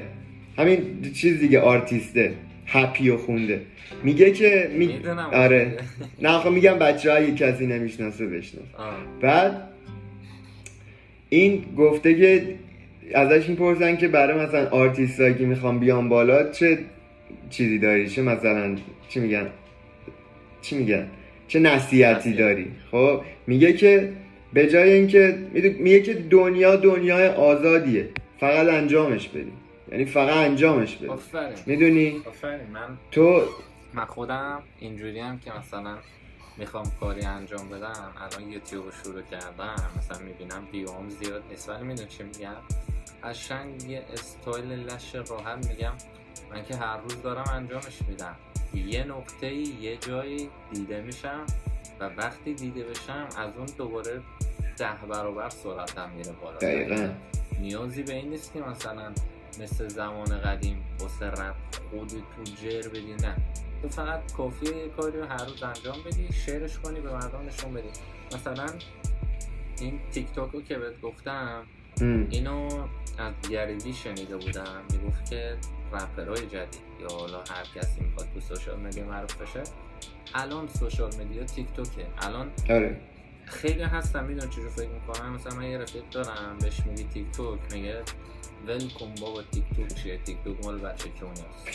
[0.57, 0.79] همین
[1.15, 2.33] چیز دیگه آرتیسته.
[2.65, 3.61] Happy و خونده.
[4.03, 4.99] میگه که می...
[5.33, 5.77] آره.
[6.21, 8.77] نه خب میگم بچه های کسی نمی‌شناسه بشناسه.
[8.77, 8.95] آه.
[9.21, 9.61] بعد
[11.29, 12.43] این گفته که
[13.13, 16.79] ازش می‌پرسن که برای مثلا آرتیست که می‌خوام بیان بالا چه
[17.49, 18.77] چیزی داری؟ چه مثلا
[19.09, 19.49] چی میگن؟
[20.61, 21.07] چی میگن؟
[21.47, 22.37] چه نصیحتی نصیحت.
[22.39, 24.13] داری؟ خب میگه که
[24.53, 25.37] به جای اینکه
[25.79, 28.09] میگه که دنیا دنیای آزادیه.
[28.39, 29.51] فقط انجامش بدی.
[29.91, 31.07] یعنی فقط انجامش بدی.
[31.07, 31.53] آفرین.
[31.65, 32.59] می‌دونی؟ آفرین.
[32.73, 33.41] من تو
[33.93, 35.95] من خودم اینجوری هم که مثلا
[36.57, 39.75] می‌خوام کاری انجام بدم الان یوتیوب رو شروع کردم.
[39.97, 41.69] مثلا می‌بینم ویوام زیاد نیست.
[41.69, 42.55] ولی میدون چی میگم؟
[43.23, 45.93] قشنگ یه استایل لش راحت میگم.
[46.51, 48.35] من که هر روز دارم انجامش میدم.
[48.73, 51.45] یه نقطه یه جایی دیده میشم
[51.99, 54.21] و وقتی دیده بشم از اون دوباره
[54.77, 56.57] ده برابر سرعتم میره بالا.
[56.57, 57.09] دقیقا.
[57.59, 59.13] نیازی به این نیست که مثلا
[59.59, 61.55] مثل زمان قدیم واسه رپ
[61.89, 63.35] خود تو جر بدی نه.
[63.81, 67.73] تو فقط کافیه یه کاری رو هر روز انجام بدی شعرش کنی به مردم نشون
[67.73, 67.89] بدی.
[68.35, 68.65] مثلا
[69.81, 71.63] این تیک تاک رو که بهت گفتم
[72.01, 72.27] ام.
[72.29, 74.81] اینو از گریوی شنیده بودم.
[74.91, 75.57] می‌گفت که
[75.93, 79.63] رپرهای جدید یا حالا هر کسی می‌خواد تو social media معروف بشه
[80.33, 83.01] الان social media تیک توکه الان آره.
[83.45, 85.33] خیلی هستم می‌دونم چجور فکر می‌کنم.
[85.33, 88.01] مثلا من یه رفیق دارم بهش میگی تیک توک میگه
[88.67, 91.67] ول کن بابا تیک توک چیه؟ تیک توک مال بچه کونیاست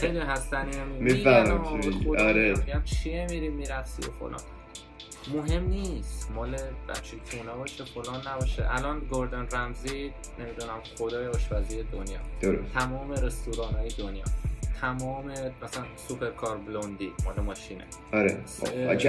[0.04, 0.66] خیلی هستن
[1.00, 1.64] می‌فهمم.
[2.18, 2.54] آره.
[2.84, 4.40] چیه میری میرفسی و فلان.
[5.34, 6.30] مهم نیست.
[6.34, 6.50] مال
[6.88, 8.66] بچه کونه باشه فلان نباشه.
[8.74, 12.18] الان گوردن رمزی نمی‌دونم خدای آشپزی دنیا.
[12.40, 12.72] درست.
[12.72, 14.24] تمام رستوران های دنیا.
[14.80, 15.24] تمام
[15.62, 17.84] مثلا سوپرکار بلوندی مال ماشینه.
[18.12, 18.38] آره.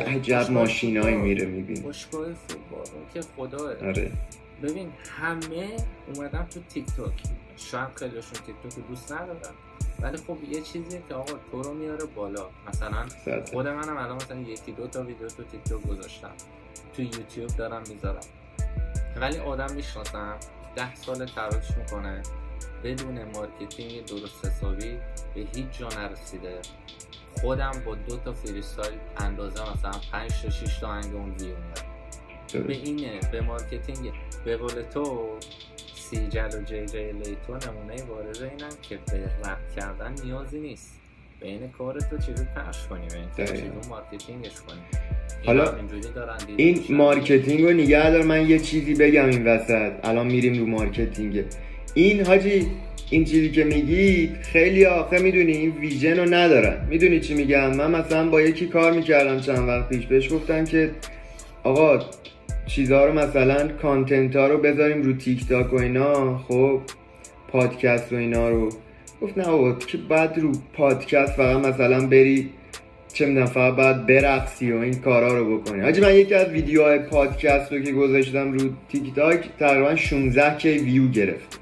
[0.08, 1.80] عجب ماشینایی میره می‌بینی.
[1.80, 2.86] باشگاه فوتبال.
[3.14, 4.12] که خداه آره.
[4.64, 5.78] ببین همه
[6.16, 7.24] اومدن تو تیک توک
[7.58, 9.54] شاید خیلیشون تیک رو دوست ندارن
[10.00, 12.50] ولی خب یه چیزیه که آقا تو رو میاره بالا.
[12.68, 13.06] مثلا.
[13.52, 16.32] خود منم الان مثلا یکی دو تا ویدیو تو تیک توک گذاشتم.
[16.94, 18.26] تو یوتیوب دارم می‌ذارم.
[19.16, 20.38] ولی آدم می‌شناسم.
[20.76, 22.22] ده سال تلاش می‌کنه
[22.84, 24.98] بدون marketing درست حسابی
[25.36, 26.62] به هیچ جا نرسیده.
[27.42, 31.95] خودم با دو تا freestyle اندازه مثلا 5 تا 6 تا آهنگ اون ویو میاد
[32.60, 34.12] به اینه به marketing.
[34.46, 35.30] به قول تو
[35.96, 41.00] سیجل و جی جی لیتو نمونه بارز اینن که به رپ کردن نیازی نیست.
[41.40, 43.54] به این کار تو چجور پخش کنی دقیقاً.
[43.54, 44.80] چجور marketing ش کنی
[45.46, 45.74] حالا
[46.58, 46.84] این.
[46.90, 49.92] marketing رو نگه دار من یه چیزی بگم این وسط.
[50.04, 51.44] الان میریم رو marketing.
[51.94, 52.68] این حاجی
[53.10, 56.88] این چیزی که میگی خیلی آخه می‌دونی این vision رو ندارن.
[56.90, 60.06] می‌دونی چی میگم؟ من مثلا با یکی کار می‌کردم چند وقت پیش.
[60.06, 60.92] بهش گفتم که
[61.64, 62.06] آقا
[62.68, 66.82] چیزها رو مثلا content ها رو بذاریم رو تیک تاک و اینا خب
[67.48, 68.70] پادکست و اینا رو.
[69.22, 72.50] گفت نه بابا که بعد رو پادکست فقط مثلا بری
[73.14, 75.82] چه می‌دونم فقط باید برقصی و این کارا رو بکنی.
[75.82, 80.70] حاجی من یکی از ویدیوهای پادکست رو که گذاشتم رو تیک تاک تقریبا 16 K
[80.70, 81.60] view گرفت.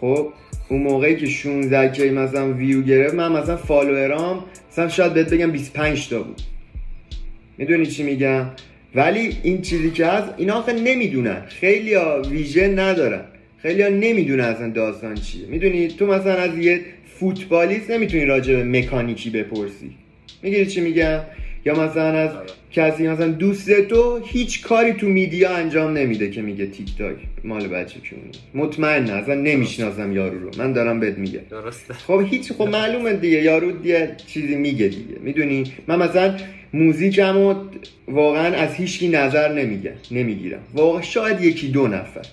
[0.00, 0.32] خب
[0.68, 5.34] اون موقعی که 16 K مثلا view گرفت من مثلا follower ام مثلا شاید بهت
[5.34, 6.42] بگم 25 تا بود.
[7.58, 8.46] می‌دونی چی میگم؟
[8.94, 11.42] ولی این چیزی که هست اینا آخه نمی‌دونن.
[11.48, 13.24] خیلی ها ویژن ندارن.
[13.62, 15.46] خیلی ها نمی‌دونن اصلا داستان چیه.
[15.46, 16.80] می‌دونی؟ تو مثلا از یه
[17.18, 19.90] فوتبالیست نمی‌تونی راجع به مکانیکی بپرسی.
[20.42, 21.20] می‌گیری چی میگم؟
[21.64, 22.46] یا مثلا از آره.
[22.72, 27.68] کسی مثلا دوست تو هیچ کاری تو میدیا انجام نمیده که میگه تیک تاک مال
[27.68, 28.24] بچه کیونه.
[28.54, 30.50] مطمئن نه اصلا نمی‌شناسم یارو رو.
[30.58, 31.40] من دارم بهت میگم.
[31.50, 31.94] درسته.
[31.94, 35.18] خب هیچ خب معلومه دیگه یارو یه چیزی میگه دیگه.
[35.20, 36.36] می‌دونی؟ من مثلا
[36.72, 37.54] موزیکمو
[38.08, 40.60] واقعا از هیچکی نظر نمیگم نمی‌گیرم.
[40.74, 42.26] واقعا شاید یکی دو نفر.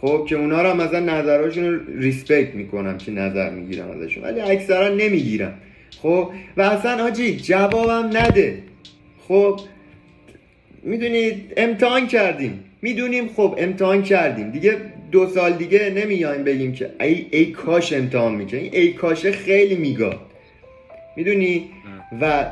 [0.00, 4.24] خب که اونا رو مثلا نظرهاشون رو ریسپکت می‌کنم که نظر می‌گیرم ازشون.
[4.24, 5.54] ولی اکثرا نمی‌گیرم.
[6.02, 8.62] خب و اصلا آجی جوابم نده.
[9.28, 9.60] خب
[10.82, 12.64] می‌دونید امتحان کردیم.
[12.82, 14.50] می‌دونیم خب امتحان کردیم.
[14.50, 14.76] دیگه
[15.12, 20.20] دو سال دیگه نمیایم بگیم که ای, ای کاش امتحان می‌کنیم ای کاشه خیلی میگاد.
[21.16, 21.70] می‌دونی
[22.20, 22.46] و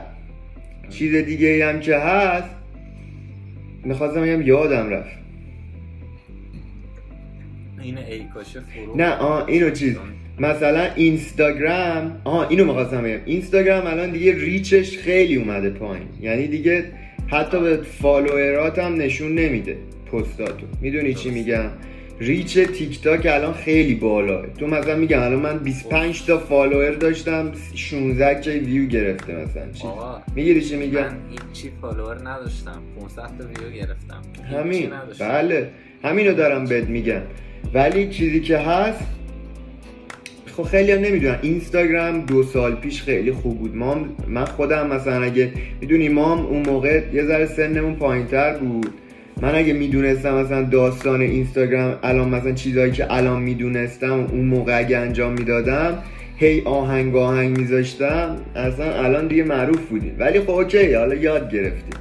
[0.91, 2.51] چیز دیگه هم که هست
[3.84, 5.18] می‌خواستم بگم یادم رفت.
[7.82, 9.97] این ای کاشه فرو نه آه اینو چیز
[10.41, 13.20] مثلا اینستاگرام آها اینو می‌خواستم بگم.
[13.24, 16.09] اینستاگرام الان دیگه reach ش خیلی اومده پایین.
[16.20, 16.84] یعنی دیگه
[17.26, 19.76] حتی به follower ات هم نشون نمیده
[20.12, 20.66] پستاتو.
[20.80, 21.70] می‌دونی چی میگم؟
[22.20, 24.47] reach تیک تاک الان خیلی بالاه.
[24.59, 29.72] تو مثلا میگم الان من 25 تا follower داشتم 16 K view گرفته مثلا.
[29.72, 29.84] چی؟
[30.34, 34.22] می‌گیری چی میگم؟ من هیچی فالوور نداشتم 500 تا ویو گرفتم.
[34.53, 34.91] همین.
[35.20, 35.70] بله.
[36.05, 37.22] همینو دارم بهت میگم.
[37.74, 39.07] ولی چیزی که هست
[40.59, 41.38] خب خیلی هم نمی‌دونم.
[41.42, 43.76] اینستاگرام دو سال پیش خیلی خوب بود.
[43.76, 48.90] ما من خودم مثلا اگه می‌دونی ما اون موقع یه ذره سنمون پایینتر بود.
[49.42, 54.98] من اگه می‌دونستم مثلا داستان اینستاگرام الان مثلا چیزهایی که الان می‌دونستم اون موقع اگه
[54.98, 55.98] انجام می‌دادم
[56.36, 60.16] هی آهنگ آهنگ میذاشتم اصلا الان دیگه معروف بودیم.
[60.18, 61.94] ولی خب اوکی حالا یاد گرفتیم.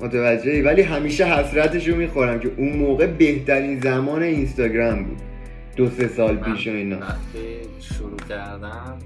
[0.00, 5.31] متوجهی؟ ولی همیشه حسرتشو می‌خورم که اون موقع بهترین زمان اینستاگرام بود.
[5.76, 6.98] دو سه سال پیش و اینا.
[6.98, 8.98] وقتی شروع کردم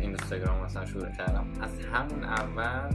[0.00, 1.46] اینستاگرام مثلا شروع کردم.
[1.60, 2.94] از همون اول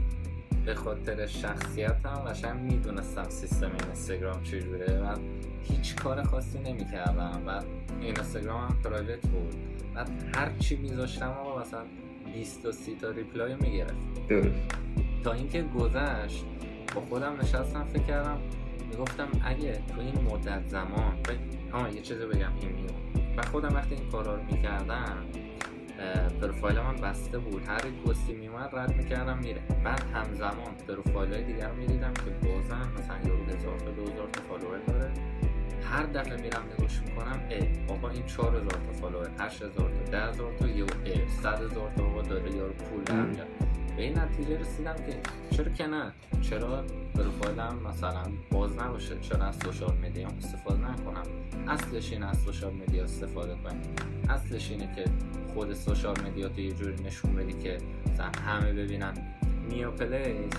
[0.64, 5.16] به خاطر شخصیتم قشنگ می‌دونستم سیستم اینستاگرام چجوره و
[5.62, 7.60] هیچ کار خاصی نمی‌کردم و
[8.00, 9.54] اینستاگرام هم private بود.
[9.94, 10.04] و
[10.34, 11.82] هر چی میذاشتم آقا مثلا
[12.34, 14.48] 20 تا 30 تا reply می‌گرفت درست.
[15.24, 16.44] تا اینکه گذشت
[16.94, 18.38] با خودم نشستم فکر کردم
[18.90, 21.16] می‌گفتم اگه تو این مدت زمان
[21.72, 22.94] آه یه چیزی بگم این میون.
[23.36, 25.16] و خودم وقتی این کارا رو می‌کردم
[26.40, 27.62] پروفایل من بسته بود.
[27.68, 29.62] هر یک پستی میومد رد می‌کردم میره.
[29.84, 34.42] بعد همزمان پروفایل های دیگر می‌دیدم که بازم مثلا یه هزار تا دو هزار تا
[34.42, 35.10] follower داره.
[35.82, 40.68] هر دفعه میرم نگاش می‌کنم اه آقا این 4000 تا follower 8000 تا 10000 تا
[40.68, 40.84] یه
[41.42, 43.26] 100000 تا آقا داره یارو پول در
[43.96, 45.20] به این نتیجه رسیدم که
[45.50, 46.84] چرا که نه؟ چرا
[47.14, 51.22] پروفایلم مثلا باز نباشه؟ چرا از social media استفاده نکنم؟
[51.68, 53.82] اصلش این از social media استفاده کنیم.
[54.28, 55.04] اصلش اینه که
[55.54, 57.78] خود social media تو یه جوری نشون بدی که
[58.12, 59.14] مثلا همه ببینن.
[59.70, 60.52] میو please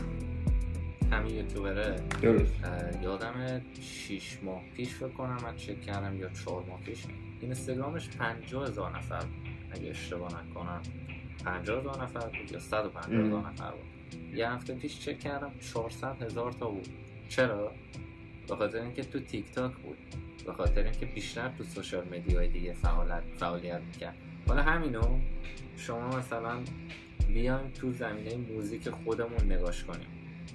[1.12, 1.96] همین یوتیوبره.
[2.22, 2.54] درست.
[3.02, 7.06] یادم 6 ماه پیش فکر کنم من چک کردم یا 4 ماه پیش.
[7.42, 9.24] اینستاگرامش 50 هزار نفر.
[9.72, 10.82] اگه اشتباه نکنم.
[11.46, 14.36] 50 هزار نفر بود یا 150 هزار نفر بود.
[14.36, 16.88] یه هفته پیش چک کردم 400 هزار تا بود.
[17.30, 17.72] چرا؟
[18.48, 19.98] به خاطر اینکه تو تیک تاک بود.
[20.46, 24.16] به خاطر اینکه بیشتر تو سوشال مدیای دیگه فعالیت فعالیت می‌کرد.
[24.48, 25.20] حالا همینو
[25.78, 26.60] شما مثلا
[27.28, 30.08] بیایم تو زمینه موزیک خودمون نگاش کنیم.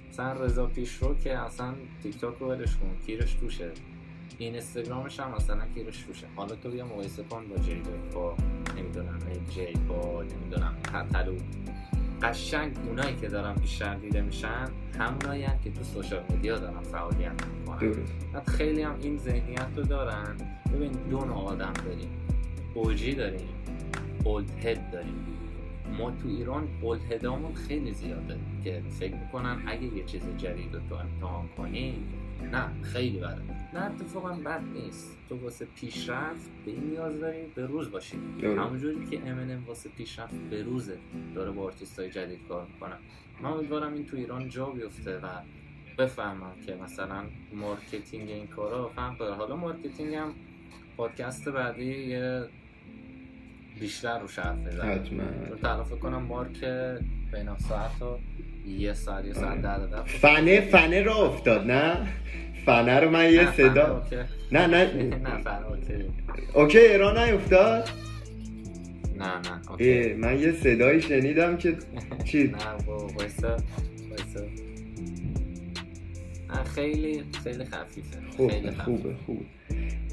[0.09, 1.73] مثلا رضا پیش رو که اصلا
[2.03, 3.71] تیک تاک رو ولش کن کیرش توشه.
[4.37, 7.81] اینستاگرامش هم مثلا کیرش توشه حالا تو بیا مقایسه کن با جی
[8.13, 8.35] با
[8.77, 9.19] نمی‌دونم
[9.49, 11.35] جی با نمی‌دونم تتلو.
[12.21, 14.65] قشنگ اونایی که دارن بیشتر دیده میشن
[14.99, 17.93] همونایی هم که تو سوشال میدیا دارن فعالیت می‌کنن.
[18.33, 20.35] بعد خیلی هم این ذهنیت رو دارن.
[20.73, 22.09] ببین دو نوع آدم داریم.
[22.73, 23.49] OG داریم
[24.23, 25.25] old head داریم.
[25.97, 30.95] ما تو ایران old خیلی زیاده که فکر می‌کنن اگه یه چیز جدید رو تو
[30.95, 31.95] امتحان کنی
[32.51, 33.41] نه خیلی بده.
[33.73, 35.17] نه اتفاقا بد نیست.
[35.29, 38.17] تو واسه پیشرفت به این نیاز داری به روز باشی.
[38.43, 40.97] همونجوری که ام واسه پیشرفت به روزه
[41.35, 42.95] داره با آرتیست های جدید کار می‌کنه.
[43.41, 45.27] من امیدوارم این تو ایران جا بیفته و
[45.97, 47.23] بفهمم که مثلا
[47.53, 49.35] marketing این کارا فهم داره.
[49.35, 50.33] حالا marketing هم
[50.97, 52.45] پادکست بعدی یه
[53.79, 56.63] بیشتر رو حرف می‌زنم حتما کنم مارک
[57.31, 58.17] بین ساعت و
[58.67, 62.07] یه ساعت یه ساعت ده فنه فنه رو افتاد نه؟
[62.65, 64.03] فنه رو من یه صدا
[64.51, 64.85] نه نه.
[65.25, 66.05] نه فنه اوکی.
[66.53, 67.89] اوکی ایران نیفتاد؟
[69.17, 70.13] نه نه اوکی.
[70.13, 71.75] من یه صدایی شنیدم که
[72.31, 72.57] چی؟ نه
[73.17, 73.57] وایسا
[74.09, 74.66] وایسا.
[76.63, 78.17] خیلی خیلی خفیفه.
[78.37, 79.45] خوب خیلی خوبه خوبه.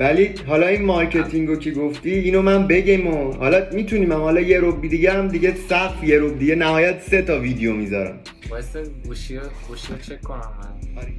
[0.01, 4.59] ولی حالا این marketing رو که گفتی اینو من بگم و حالا می‌تونیم حالا یه
[4.59, 8.19] رو دیگه هم دیگه سقف یه رو دیگه نهایت سه تا ویدیو می‌ذارم.
[8.51, 9.39] واسه گوشی
[9.69, 11.03] گوشی چک کنم من.
[11.03, 11.13] آره.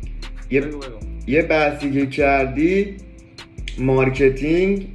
[0.51, 0.63] یه,
[1.27, 2.95] یه بحثی که کردی
[3.79, 4.87] marketing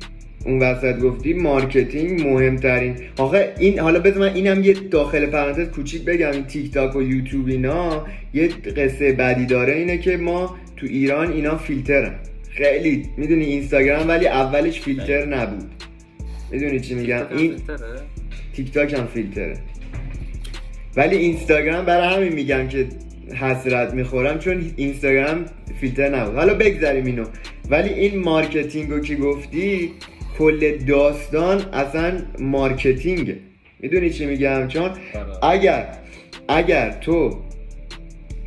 [0.44, 2.96] اون وسط گفتی marketing مهمترین.
[3.18, 7.48] آخه این حالا بذار من اینم یه داخل پرانتز کوچیک بگم تیک تاک و یوتیوب
[7.48, 12.14] اینا یه قصه بدی داره اینه که ما تو ایران اینا فیلترن.
[12.50, 15.70] خیلی می‌دونی اینستاگرام ولی اولش فیلتر نبود.
[16.52, 17.54] می‌دونی چی میگم؟ این
[18.56, 19.56] تیک تاک هم فیلتره.
[20.96, 22.86] ولی اینستاگرام برای همین میگم که
[23.34, 25.44] حسرت می‌خورم چون اینستاگرام
[25.80, 26.34] فیلتر نبود.
[26.34, 27.24] حالا بگذاریم اینو.
[27.70, 29.90] ولی این marketing رو که گفتی
[30.38, 33.36] کل داستان اصلا marketing ه
[33.80, 35.44] می‌دونی چی میگم؟ چون آره.
[35.44, 35.86] اگر
[36.48, 37.42] اگر تو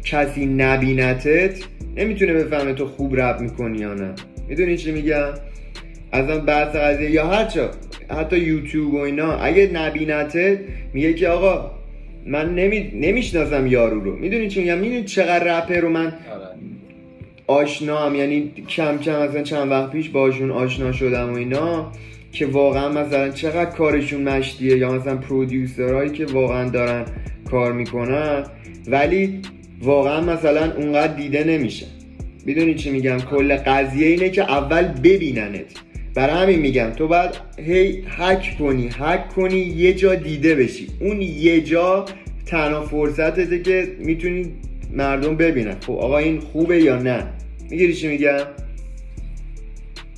[0.06, 1.64] کسی نبینتت
[1.96, 4.14] نمی‌تونه بفهمه تو خوب رب می‌کنی یا نه.
[4.48, 5.30] می‌دونی چی میگم؟
[6.14, 7.72] اصلا بحث قضیه یا هرچا
[8.10, 10.58] حتی یوتیوب و اینا اگه نبینتت
[10.94, 11.72] میگه که آقا
[12.26, 12.92] من نمی...
[12.94, 14.16] نمی‌شناسم یارو رو.
[14.16, 16.14] می‌دونی چی میگم؟ می‌دونی چقدر رپر رو من
[17.48, 17.68] آره.
[18.06, 21.92] هم یعنی کم کم مثلا چند وقت پیش باشون آشنا شدم و اینا
[22.32, 27.06] که واقعا مثلا چقدر کارشون مشتیه یا مثلا پرودیوسرهایی که واقعا دارن
[27.52, 28.44] کار می‌کنن
[28.88, 29.40] ولی
[29.82, 31.86] واقعا مثلا اونقدر دیده نمیشه.
[32.46, 35.66] می‌دونی چی میگم؟ کل قضیه اینه که اول ببیننت.
[36.16, 40.88] برای همین میگم تو باید هی هک کنی هک کنی یه جا دیده بشی.
[41.00, 42.06] اون یه جا
[42.46, 44.52] تنها فرصتته که می‌تونی
[44.94, 45.80] مردم ببینن.
[45.80, 47.34] خب آقا این خوبه یا نه؟
[47.70, 48.46] می‌گیری چی میگم؟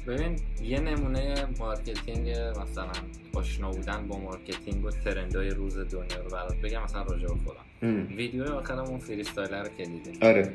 [0.08, 2.92] ببین یه نمونه marketing مثلا
[3.34, 7.34] آشنا بودن با marketing و trend های روز دنیا رو برات بگم مثلا راجع به
[7.46, 8.08] خودم.
[8.16, 10.54] ویدیو آخرم اون freestyle رو که دیدی آره.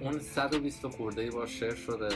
[0.00, 2.08] اون 120 خورده ای بار share شده.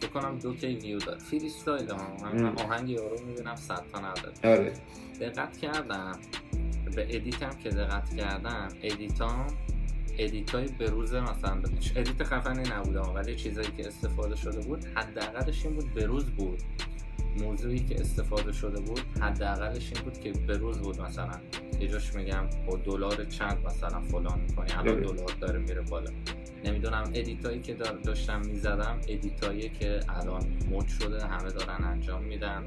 [0.00, 2.16] فکر کنم دو K view داد freestyle ها.
[2.22, 4.32] من آهنگ یارو می‌بینم 100 تا نداره.
[4.44, 4.72] آره.
[5.20, 6.18] دقت کردم.
[6.96, 9.46] به edit م که دقت کردم edit ام
[10.18, 11.62] edit های به روز مثلا
[11.96, 16.62] edit خفنی نبوده ولی چیزایی که استفاده شده بود حداقلش این بود به روز بود.
[17.40, 21.40] موضوعی که استفاده شده بود حداقلش این بود که به روز بود مثلا.
[21.80, 26.10] یه جاش میگم با دلار چند مثلا فلان می‌کنی الان دلار داره میره بالا.
[26.64, 32.22] نمی‌دونم edit ایی که داشتم می‌زدم edit ایی که الان مد شده همه دارن انجام
[32.22, 32.64] میدن.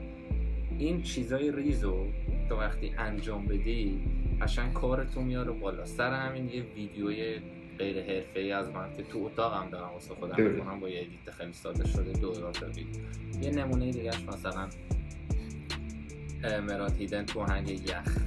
[0.82, 2.08] این چیزای ریزو
[2.50, 4.00] تو وقتی انجام بدی
[4.42, 5.86] قشنگ کارتو میاره بالا.
[5.86, 7.40] سر همین یه ویدیوی
[7.78, 10.56] غیر حرفه ای از من که تو اتاقم دارم واسه خودم درست.
[10.56, 12.86] می‌کنم با یه ادیت خیلی ساده شده دو تا ویدیو.
[13.42, 14.70] یه نمونه دیگهش مثلا
[16.44, 18.18] اه، مراد هیدن تو هنگ یخ.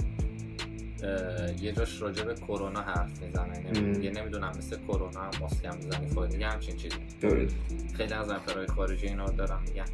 [1.60, 3.80] یه جاش راجع به کرونا حرف می‌زنه.
[4.04, 6.96] یه نمی‌دونم مثل کرونا هم ماسک هم می‌زنی فایده دیگه همچین چیزی.
[7.96, 9.84] خیلی از رپرهای خارجی اینا دارم میگن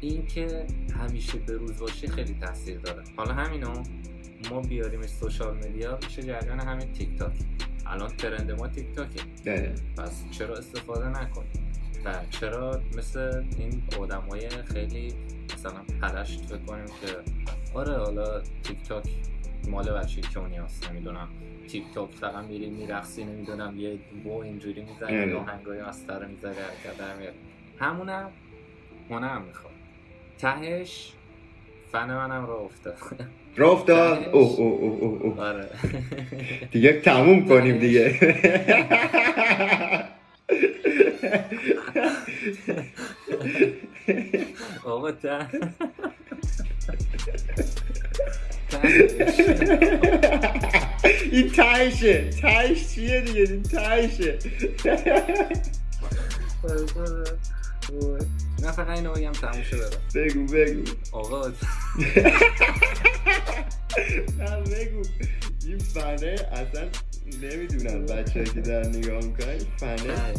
[0.00, 0.66] این که
[1.00, 3.02] همیشه به روز باشی خیلی تاثیر داره.
[3.16, 3.82] حالا همینو
[4.50, 7.32] ما بیاریم social media میشه جریان همین تیک تاک
[7.86, 11.72] الان trend ما تیک تاکه دقیقا پس چرا استفاده نکنیم؟
[12.04, 15.14] و چرا مثل این آدمای خیلی
[15.54, 17.16] مثلا پلشت فکر کنیم که
[17.74, 19.08] آره حالا تیک تاک
[19.68, 21.28] مال بچه کونی هست نمی‌دونم.
[21.68, 25.12] تیک تاک فقط میری میرقصی نمی‌دونم یه بو اینجوری می‌زنی.
[25.12, 25.80] یا هنگای
[26.26, 27.34] می‌زنی حرکت در میاد.
[27.78, 28.30] همونم
[29.42, 29.67] می‌خواد.
[30.38, 31.12] تهش
[31.92, 32.96] فن منم را افتاد.
[33.56, 35.40] راه افتاد؟ اوه اوه اوه اوه اوه.
[35.40, 35.68] آره.
[36.70, 38.18] دیگه تموم کنیم دیگه.
[44.84, 45.46] آقا ته
[51.32, 52.30] این تهشه.
[52.30, 54.38] تهش چیه دیگه؟ این تهشه.
[58.62, 60.82] نه فقط اینو بگم تموم شه برم بگو بگو.
[61.12, 61.48] آقا.
[64.38, 65.02] نه بگو.
[65.66, 66.88] این فنه اصلا
[67.42, 70.34] نمی‌دونم بچه که در نگاه می‌کنن فنه.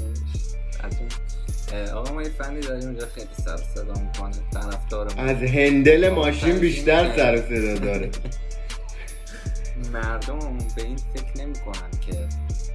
[1.94, 7.16] آقا ما یه فنی داریم اینجا خیلی سر صدا می‌کنه طرفدار از هندل ماشین بیشتر
[7.16, 8.10] سر صدا داره.
[9.94, 12.28] مردم به این فکر نمی‌کنن که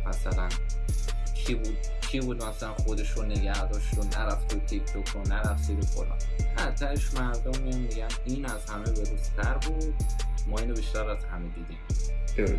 [0.07, 0.49] مثلا
[1.47, 5.29] کی بود کی بود مثلا خودش رو نگه داشت و نرفت تو تیک توک و
[5.29, 6.19] نرفت زیر فلان
[6.75, 9.95] تهش مردم میان میگن این از همه بروزتر بود
[10.47, 11.79] ما اینو بیشتر از همه دیدیم.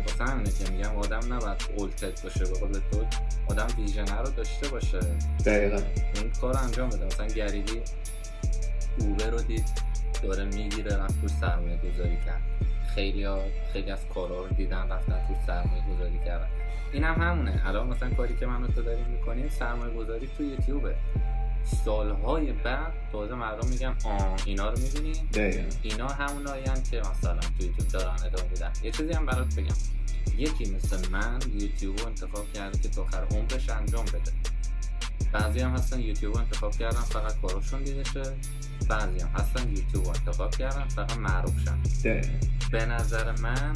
[0.06, 3.06] واسه همینه که میگم آدم نباید اولتت باشه به قول تو
[3.48, 5.00] آدم ویژنه رو داشته باشه.
[5.46, 5.76] دقیقا.
[6.16, 7.04] اون کار رو انجام بده.
[7.04, 7.82] مثلا گریلی
[8.98, 9.68] اوبر رو دید
[10.22, 12.42] داره می‌گیره رفت تو سرمایه گذاری کرد.
[12.94, 13.38] خیلی ها
[13.72, 16.48] خیلی از کارا رو دیدن رفتن تو سرمایه گذاری کردن.
[16.96, 17.62] این هم همونه.
[17.64, 20.96] الان مثلا کاری که من تو داریم می‌کنیم سرمایه گذاری تو یوتیوبه.
[21.84, 25.28] سالهای بعد تازه مردم میگن آه اینا رو می‌بینیم
[25.82, 28.72] اینا همونایی هم که مثلا تو یوتیوب دارن ادامه میدن.
[28.82, 29.76] یه چیزی هم برات بگم.
[30.38, 34.32] یکی مثل من یوتیوب رو انتخاب کرده که تا آخر عمرش انجام بده.
[35.32, 38.22] بعضی هم هستن یوتیوب رو انتخاب کردن فقط کارشون دیده شه
[38.88, 41.78] بعضی هم هستن یوتیوب رو انتخاب کردن فقط معروف شن
[42.72, 43.72] به نظر من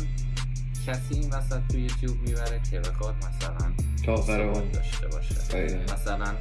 [0.87, 3.73] کسی این وسط تو یوتیوب می‌بره که بخواد مثلا
[4.07, 4.15] تا.
[4.73, 5.35] داشته باشه.
[5.51, 5.95] دقیقا.
[5.95, 6.35] مثلا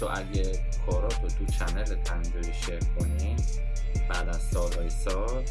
[0.00, 0.52] تو اگه
[0.86, 3.36] کاراتو تو چنل تنجوری شیر کنی
[4.10, 5.42] بعد از سالهای سال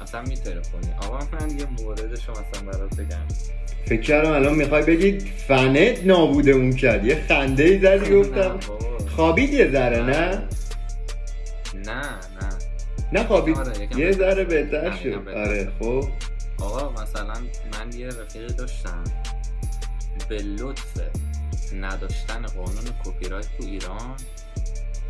[0.00, 3.26] اصلا میتره کنی آقا من یه موردشو مثلا برات بگم.
[3.86, 7.04] فکر کردم الان می‌خوای بگید فنت نابودمون کرد.
[7.04, 8.58] یه خنده ای زدی گفتم.
[9.16, 10.48] خوابید یه ذره نه.
[11.74, 12.02] نه؟ نه
[13.12, 13.24] نه.
[13.24, 13.56] خوابید.
[13.58, 14.44] آره، یه ذره.
[14.44, 15.28] بهتر شد.
[15.28, 15.72] آره.
[15.78, 16.04] خب.
[16.60, 17.34] آقا مثلا
[17.72, 19.04] من یه رفیقی داشتم.
[20.28, 21.00] به لطف
[21.74, 24.16] نداشتن قانون کپی رایت تو ایران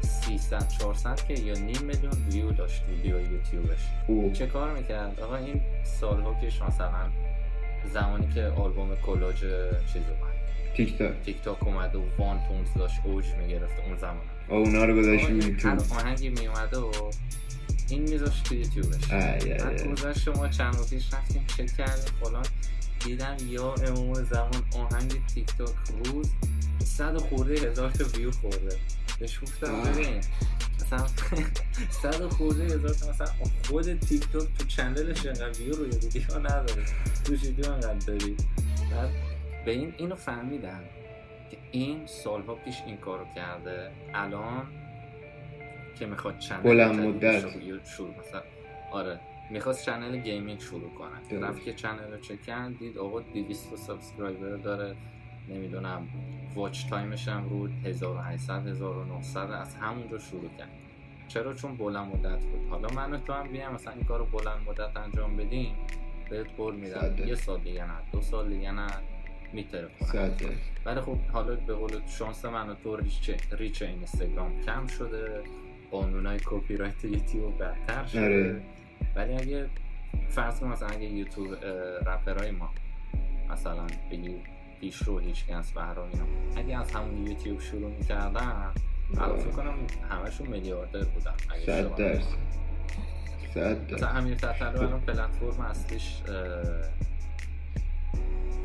[0.03, 3.78] 300 400 که یا نیم میلیون ویو داشت ویدیو یوتیوبش.
[4.07, 5.61] او چه کار می‌کرد؟ آقا این
[6.01, 7.11] سالها پیش مثلا
[7.94, 9.40] زمانی که آلبوم کلاج
[9.92, 10.34] چیز اومد.
[10.76, 14.26] تیک تاک تیک تاک اومد و وانتونز داشت اوج می‌گرفت اون زمان.
[14.49, 15.26] اونا رو گذاشت
[15.64, 16.92] هر آهنگی میومده و
[17.89, 19.12] این میذاشت تو یوتیوبش.
[19.12, 19.89] ای.
[19.93, 22.47] گذشت شما چند روز پیش رفتیم چک کردیم فلان.
[23.05, 25.74] دیدم یا امام زمان آهنگ تیک تاک
[26.05, 26.30] روز
[26.84, 28.76] صد و خورده هزار تا ویو خورده.
[29.18, 29.82] بهش گفتم.
[29.82, 30.20] ببین
[30.80, 31.07] مثلا
[32.03, 33.26] صد و خورده هزار تا مثلا
[33.68, 36.84] خود تیک تاک تو channel ش انقدر ویو روی ویدیو نداره.
[37.24, 38.36] تو ویدیو انقدر داری.
[38.91, 39.11] بعد
[39.64, 40.80] به این اینو فهمیدم
[41.51, 43.91] که این سالها پیش این کارو کرده.
[44.14, 44.66] الان
[45.99, 47.40] که می‌خواد channel بلند مدت.
[47.84, 48.42] شروع- مثلا.
[48.92, 49.20] آره.
[49.51, 51.40] می‌خواست channel gaming شروع کنه.
[51.40, 54.96] رفت که channel رو چک کرد دید آقا 200 subscriber داره.
[55.49, 56.09] نمی‌دونم.
[56.55, 60.68] watch time ش هم رو 1800 1900 از همونجا شروع کرد.
[61.28, 62.68] چرا؟ چون بلند مدت بود.
[62.70, 65.74] حالا من و تو هم بیام مثلا این کارو بلند مدت انجام بدیم
[66.30, 67.14] بهت قول میدم.
[67.26, 67.92] یه سال دیگه نه.
[68.12, 68.86] دو سال دیگه نه.
[69.53, 69.89] میترکه.
[70.86, 75.42] ولی خب حالا به قول شانس من و تو reach, reach اینستاگرام کم شده.
[75.91, 78.62] قانونای کپی رایت یوتیوب بدتر شده آره.
[79.16, 79.68] ولی اگه
[80.28, 81.55] فرض کن مثلا اگه یوتیوب
[82.07, 82.70] رپرای ما
[83.51, 84.36] مثلا بگی
[84.80, 86.07] پیش رو هیچ کس اینا
[86.57, 88.72] اگه از همون یوتیوب شروع می‌کردن
[89.18, 89.74] الان فکر کنم
[90.11, 91.34] همشون میلیاردر بودن
[91.66, 92.39] صد درصد.
[93.55, 96.22] صد مثلا امیر تتلو الان پلتفرم اصلیش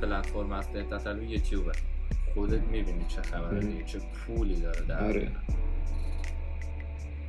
[0.02, 1.72] پلتفرم اصلی تتلو یوتیوبه
[2.34, 5.32] خودت می‌بینی چه خبره چه پولی داره در آره.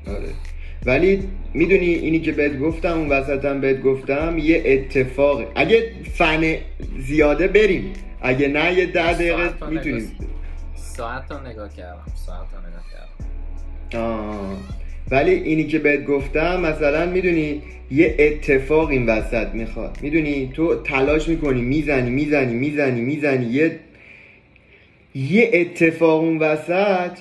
[0.07, 0.29] آره.
[0.87, 1.23] ولی
[1.55, 6.57] می‌دونی اینی که بهت گفتم اون وسطم بهت گفتم یه اتفاقه اگه فن
[6.99, 7.93] زیاده بریم.
[8.23, 10.13] اگه نه یه ده دقیقه می‌تونیم.
[10.77, 12.03] ساعت رو نگاه کردم.
[12.27, 14.05] ساعت رو نگاه کردم.
[14.05, 14.59] آه.
[15.11, 19.99] ولی اینی که بهت گفتم مثلا می‌دونی یه اتفاق این وسط می‌خواد.
[20.03, 23.47] می‌دونی تو تلاش می‌کنی می‌زنی می‌زنی می‌زنی می‌زنی.
[23.47, 23.81] یه
[25.15, 27.19] یه اتفاق اون وسط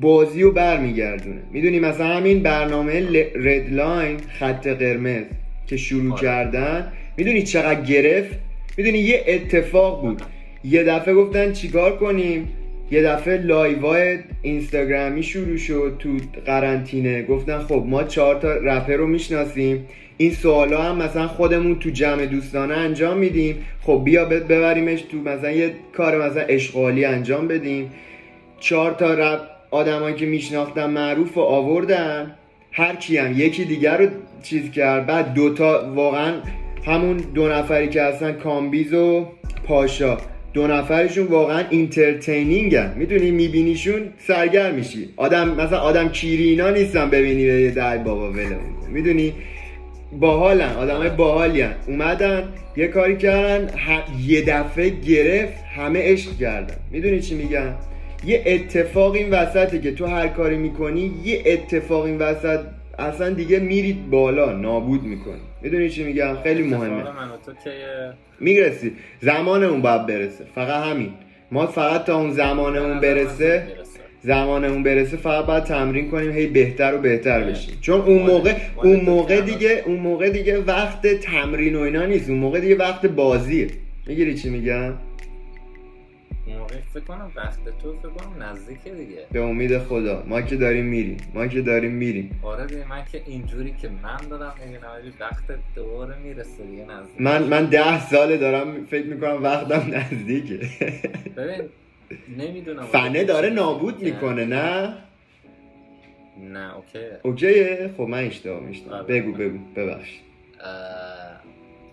[0.00, 1.42] بازی رو برمیگردونه.
[1.52, 5.24] می‌دونی مثلا همین برنامه ردلاین خط قرمز
[5.66, 6.22] که شروع آره.
[6.22, 8.38] کردن می‌دونی چقدر گرفت؟
[8.76, 10.22] می‌دونی یه اتفاق بود.
[10.64, 12.48] یه دفعه گفتن چیکار کنیم؟
[12.90, 16.08] یه دفعه لایوای اینستاگرامی شروع شد تو
[16.46, 17.22] قرنطینه.
[17.22, 19.86] گفتن خب ما چهار تا رپر رو می‌شناسیم.
[20.16, 23.56] این سوالا هم مثلا خودمون تو جمع دوستانه انجام میدیم.
[23.82, 27.90] خب بیا ببریمش تو مثلا یه کار مثلا اشغالی انجام بدیم.
[28.60, 29.40] چهار تا رپ
[29.70, 32.34] آدمایی که میشناختن معروف رو آوردن
[32.72, 34.08] هر کی هم یکی دیگر رو
[34.42, 36.34] چیز کرد بعد دوتا واقعا
[36.86, 39.26] همون دو نفری که هستن کامبیز و
[39.64, 40.18] پاشا
[40.52, 45.08] دو نفرشون واقعا entertaining ن می‌دونی میبینیشون سرگرم میشی.
[45.16, 48.90] آدم مثلا آدم کیری اینا نیستن ببینی به دای بابا ولمون.
[48.90, 49.32] می‌دونی؟
[50.12, 51.70] باحالن آدمای باحالین.
[51.86, 52.42] اومدن
[52.76, 53.70] یه کاری کردن
[54.26, 56.76] یه دفعه گرفت همه عشق کردن.
[56.90, 57.74] می‌دونی چی میگم؟
[58.26, 62.60] یه اتفاق این وسطه که تو هر کاری می‌کنی یه اتفاق این وسط
[62.98, 65.40] اصلا دیگه میرید بالا نابود می‌کنی.
[65.62, 67.04] می‌دونی چی میگم؟ خیلی مهمه.
[68.40, 68.92] می‌رسی.
[69.20, 70.44] زمان اون باید برسه.
[70.54, 71.10] فقط همین.
[71.52, 73.66] ما فقط تا اون زمان اون برسه
[74.22, 77.50] زمان اون برسه فقط باید تمرین کنیم هی بهتر و بهتر آره.
[77.50, 77.74] بشیم.
[77.80, 79.40] چون اون موقع اون موقع.
[79.40, 82.30] دیگه اون موقع دیگه وقت تمرین و اینا نیست.
[82.30, 83.66] اون موقع دیگه وقت بازیه.
[84.06, 84.92] می‌گیری چی میگم؟
[86.56, 89.26] موقع فکر کنم وقت تو فکر کنم نزدیکه دیگه.
[89.32, 90.24] به امید خدا.
[90.26, 91.16] ما که داریم میریم.
[91.34, 92.40] ما که داریم میریم.
[92.42, 95.44] آره دیگه من که اینجوری که من دارم ولی وقت
[95.74, 97.20] دوباره می‌رسه دیگه نزدیک.
[97.20, 100.60] من من ده ساله دارم فکر می‌کنم وقتم نزدیکه.
[101.36, 101.68] ببین
[102.38, 102.82] نمی‌دونم.
[102.82, 104.94] فنه داره نابود می‌کنه نه؟
[106.42, 106.98] نه اوکی.
[107.22, 109.04] اوکیه؟ خب من اشتباه میشتم آره.
[109.04, 109.58] بگو بگو.
[109.76, 110.18] ببخش
[110.60, 111.17] اه،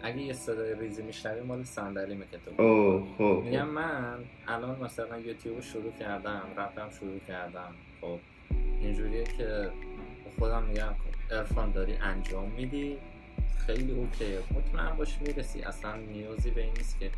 [0.05, 1.63] اگه یه صدای ریزی میشنوی مال
[2.45, 2.63] تو.
[2.63, 3.41] اوه خب.
[3.45, 7.75] میگم من الان مثلا یوتیوب شروع کردم رفتم شروع کردم.
[8.01, 8.19] خب
[8.81, 9.71] اینجوریه که
[10.39, 10.93] خودم میگم
[11.31, 12.97] ارفان داری انجام میدی؟
[13.65, 15.61] خیلی اوکیه مطمئن باش می‌رسی.
[15.61, 17.11] اصلا نیازی به این نیست که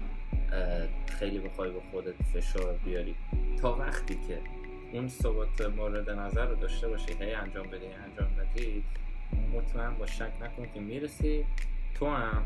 [1.20, 3.16] خیلی بخوای به خودت فشار بیاری.
[3.62, 4.40] تا وقتی که
[4.94, 8.84] اون ثبات مورد نظر رو داشته باشی هی انجام بدی انجام بدی
[9.54, 11.46] مطمئن باش شک نکن که می‌رسی.
[11.96, 12.46] تو هم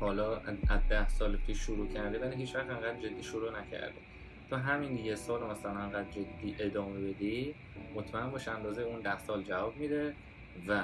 [0.00, 0.36] حالا
[0.68, 3.98] از ده سال پیش شروع کردی ولی هیچ وقت انقدر جدی شروع نکردی
[4.50, 7.54] تو همین یه سال مثلا انقدر جدی ادامه بدی
[7.94, 10.14] مطمئن باش اندازه اون ده سال جواب میده
[10.68, 10.82] و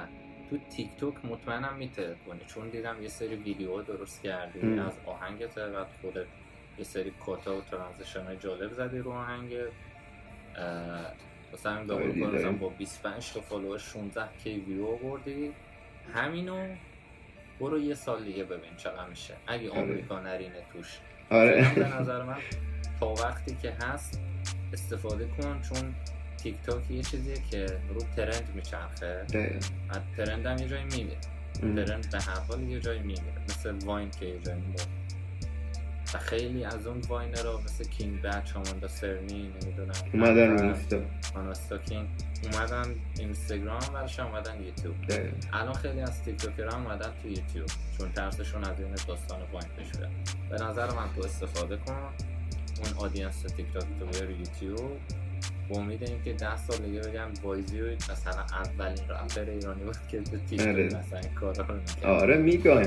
[0.49, 4.79] تو تیک توک مطمئنم میتره کنی چون دیدم یه سری ویدیو درست کردی.
[4.79, 6.25] از آهنگت و خودت
[6.77, 9.67] یه سری کاتا و ترانزیشن های جالب زدی رو آهنگت
[10.57, 11.13] اه،
[11.53, 12.31] مثلا همین دیدم.
[12.31, 15.53] مثلا با 25 تا follower 16 K view آوردی
[16.13, 16.75] همینو
[17.59, 19.33] برو یه سال دیگه ببین چقدر میشه.
[19.47, 19.79] اگه آره.
[19.81, 20.97] آمریکا نرینه توش.
[21.29, 21.73] آره.
[21.75, 22.37] به نظر من
[22.99, 24.21] تا وقتی که هست
[24.73, 25.95] استفاده کن چون
[26.37, 29.25] تیک تاک یه چیزیه که رو trend میچرخه.
[29.89, 31.17] از trend هم یه جایی میمیره.
[31.61, 34.87] trend به هر حال یه جایی میمیره مثل Vine که یه جایی مرد
[36.13, 40.97] و خیلی از اون Viner ها مثل کینگ بچ آماندا سرنی نمی‌دونم اومدن رو اینستا
[41.35, 42.07] آناستا کینگ
[42.43, 44.95] اومدن اینستاگرام ورش اومدن یوتیوب.
[45.53, 47.67] الان خیلی از TikToker ها اومدن تو یوتیوب
[47.97, 50.09] چون ترسشون از این داستان Vine بیاد
[50.49, 54.99] به نظر من تو استفاده کن اون audience تیک تاک تو یوتیوب.
[55.69, 60.37] با امید اینکه ده سال دیگه بگم وایزی مثلا اولین رپر ایرانی بود که تو
[60.49, 60.87] تیک آره.
[60.87, 61.65] توک مثلا کارا.
[62.03, 62.81] آره میگم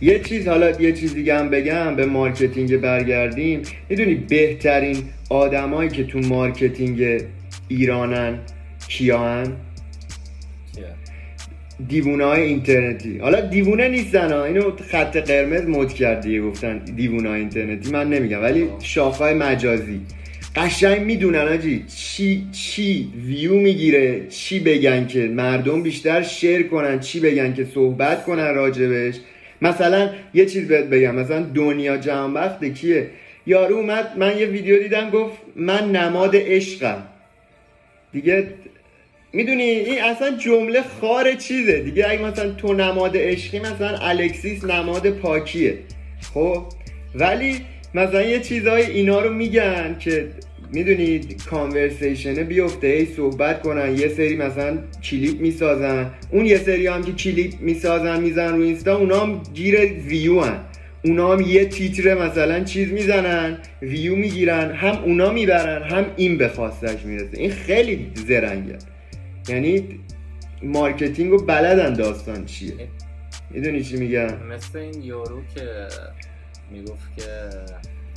[0.00, 3.62] یه چیز حالا یه چیز دیگه هم بگم به marketing برگردیم.
[3.88, 7.24] می‌دونی بهترین آدمایی که تو marketing
[7.68, 8.38] ایرانن
[8.88, 9.56] کیان؟
[11.88, 13.18] دیوونه های اینترنتی.
[13.18, 14.44] حالا دیوونه نیستن ها.
[14.44, 17.90] اینو خط قرمز مد کرد دیگه گفتن دیوونه های اینترنتی.
[17.90, 20.00] من نمیگم ولی شاخهای مجازی.
[20.56, 27.20] قشنگ می‌دونن آجی چی چی ویو می‌گیره چی بگن که مردم بیشتر share کنن چی
[27.20, 29.14] بگن که صحبت کنن راجبش.
[29.62, 33.10] مثلا یه چیز بهت بگم مثلا دنیا جهانبخت کیه؟
[33.46, 37.02] یارو اومد من یه ویدیو دیدم گفت من نماد عشقم.
[38.12, 38.46] دیگه
[39.32, 41.78] می‌دونی این اصلا جمله خار چیزه.
[41.80, 45.78] دیگه اگه مثلا تو نماد عشقی مثلا الکسیس نماد پاکیه.
[46.34, 46.62] خب؟
[47.14, 47.56] ولی
[47.94, 50.28] مثلا یه چیزای اینا رو میگن که
[50.72, 56.10] می‌دونید conversation بیفته ای صحبت کنن یه سری مثلا کلیپ می‌سازن.
[56.30, 60.60] اون یه سری هم که کلیپ می‌سازن میزن رو اینستا اونا هم گیر ویو هن.
[61.04, 66.48] اونا هم یه تیتر مثلا چیز می‌زنن ویو می‌گیرن هم اونا می‌برن هم این به
[66.48, 67.38] خواستش می‌رسه.
[67.38, 68.78] این خیلی زرنگه.
[69.48, 69.84] یعنی
[70.62, 72.72] marketing و بلدن داستان چیه.
[73.50, 75.62] می‌دونی چی میگم؟ مثل این یارو که
[76.70, 77.30] می‌گفت که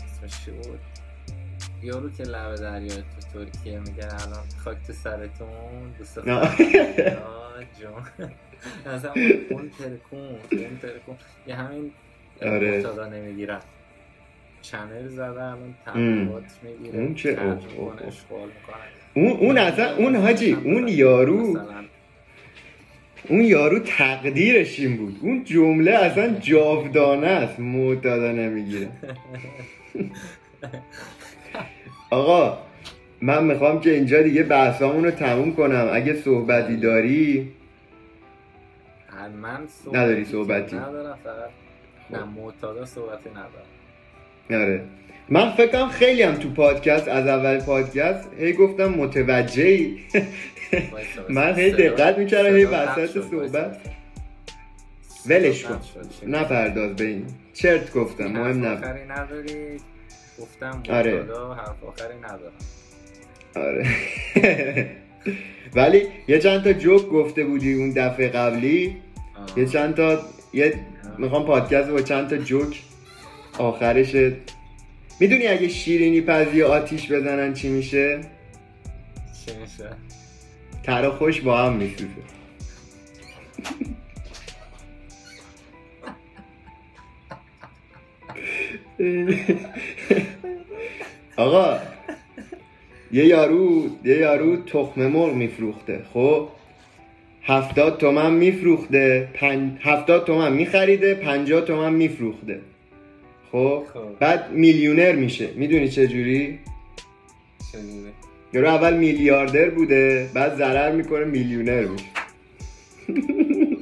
[0.06, 0.80] اسمش چی بود؟
[1.84, 5.48] یارو که لبه دریای تو ترکیه میگه الان خاک تو سرتون
[5.98, 6.20] دوست
[7.80, 8.30] جون.
[8.96, 9.14] مثلا
[9.50, 10.20] اون ترکون
[10.52, 11.16] اون ترکون.
[11.48, 11.92] یه همین
[12.42, 12.82] آره.
[13.10, 13.60] نمی‌گیرن
[14.62, 17.00] چنل زده الان تبلیغات می‌گیره.
[17.00, 17.38] اون چه-
[19.14, 21.84] اون اون اصلا اون حاجی اون یارو مثلا
[23.28, 25.20] اون یارو تقدیرش این بود.
[25.22, 27.60] اون جمله اصلا جاودانه است.
[27.60, 28.90] معتادا نمی‌گیره.
[32.10, 32.58] آقا
[33.22, 35.90] من می‌خوام که اینجا دیگه بحثامون رو تموم کنم.
[35.94, 37.52] اگه صحبتی داری؟
[39.42, 41.50] من صحبتی نداری صحبتی؟ ندارم فقط
[42.10, 44.64] نه معتادا صحبتی ندارم.
[44.64, 44.84] آره.
[45.32, 49.98] من فکرم خیلی هم تو پادکست از اول پادکست هی گفتم متوجهی.
[51.30, 53.06] من هی دقت می‌کردم هی وسط.
[53.06, 53.78] صحبت
[55.26, 55.80] ولش کن.
[56.28, 58.66] نپرداز به این چرت گفتم مهم
[59.12, 59.78] نداری
[60.40, 61.24] گفتم آره.
[61.58, 62.54] حرف آخری ندارم
[63.56, 63.88] آره
[65.76, 68.98] ولی یه چند تا جوک گفته بودی اون دفعه قبلی
[69.36, 69.60] آه.
[69.60, 70.20] یه چند تا
[70.54, 70.74] یه
[71.18, 72.82] می‌خوام پادکست با چند تا جوک
[73.58, 74.16] آخرش
[75.22, 78.22] می‌دونی اگه شیرینی پزی آتیش بزنن چی میشه؟
[79.46, 79.90] چی میشه؟
[80.84, 82.12] تر و خوش با هم میسوزه.
[91.38, 91.80] آقا
[93.12, 96.50] یه یارو یه یارو تخم مرغ میفروخته خب؟
[97.44, 99.78] هفتاد تومن میفروخته پن...
[99.82, 102.60] هفتاد تومن میخریده پنجاه تومن میفروخته.
[103.52, 104.20] خب خب.
[104.20, 105.50] بعد میلیونر میشه.
[105.56, 106.60] می‌دونی چه جوری؟
[108.54, 112.06] یارو اول میلیاردر بوده بعد ضرر می‌کنه میلیونر میشه.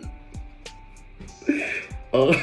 [2.12, 2.34] آقا.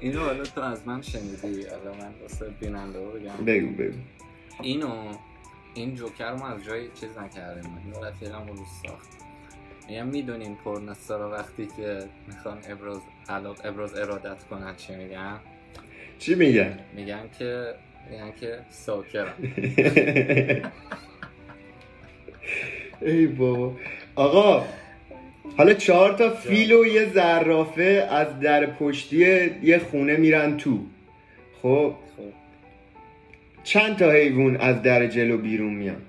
[0.00, 3.44] اینو حالا تو از من شنیدی حالا من واسه بیننده بگم.
[3.44, 3.98] بگو بگو.
[4.62, 5.12] اینو
[5.74, 7.70] این جوکر ما از جای چیز نکردیم.
[8.04, 8.56] رفیقم رو
[8.86, 9.17] ساخت.
[9.88, 13.00] میگم می‌دونین پورنستارا وقتی که می‌خوان ابراز
[13.64, 15.40] ابراز ارادت کنن چی میگن؟
[16.18, 17.74] چی میگن؟ میگن که
[18.10, 19.34] میگن که ساکرم
[23.00, 23.76] ای بابا.
[24.14, 24.66] آقا
[25.56, 29.16] حالا چهار تا فیل و یه زرافه از در پشتی
[29.62, 30.78] یه خونه میرن تو.
[31.62, 32.32] خب؟ خب.
[33.64, 36.02] چند تا حیوان از در جلو بیرون میان؟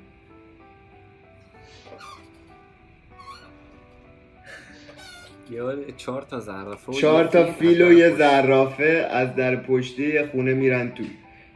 [5.52, 10.54] یه چهار تا زرافه چهار یه تا فیل و یه زرافه از در پشتی خونه
[10.54, 11.04] میرن تو.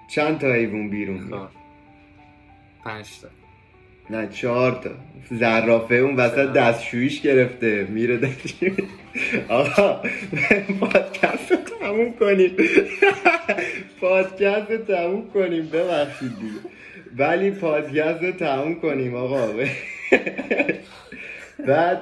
[0.08, 1.18] چند تا حیوان بیرون.
[1.18, 1.54] میان خب.
[2.86, 3.28] پنج تا.
[4.10, 4.90] نه چهار تا.
[5.36, 7.88] زرافه اون وسط؟ دستشویش گرفته.
[7.90, 8.74] میره دستشویش
[9.50, 10.02] آقا
[10.80, 12.52] پادکست رو تموم کنیم.
[14.02, 15.70] پادکست رو تموم کنیم.
[15.70, 16.60] ببخشید دیگه.
[17.18, 19.48] ولی پادکست رو تموم کنیم آقا.
[21.68, 22.00] بعد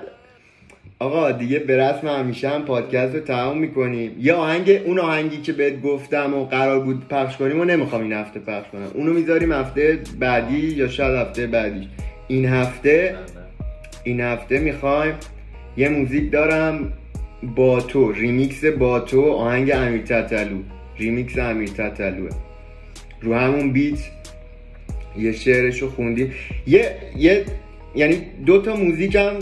[1.01, 4.11] آقا دیگه به رسم همیشه هم پادکست رو تموم می‌کنیم.
[4.19, 8.13] یه آهنگ اون آهنگی که بهت گفتم و قرار بود پخش کنیم و نمی‌خوام این
[8.13, 8.91] هفته پخش کنم.
[8.93, 11.87] اونو می‌ذاریم هفته بعدی یا شاید هفته بعدیش.
[12.27, 13.15] این هفته.
[14.03, 15.13] این هفته می‌خوایم
[15.77, 16.93] یه موزیک دارم
[17.55, 18.11] با تو.
[18.11, 20.57] ریمیکس با تو آهنگ امیر تتلو.
[20.97, 22.29] ریمیکس امیر تتلوه.
[23.21, 23.99] رو همون beat
[25.17, 26.33] یه شعرشو خوندیم.
[26.67, 27.45] یه یه
[27.95, 29.39] یعنی دو تا موزیک هم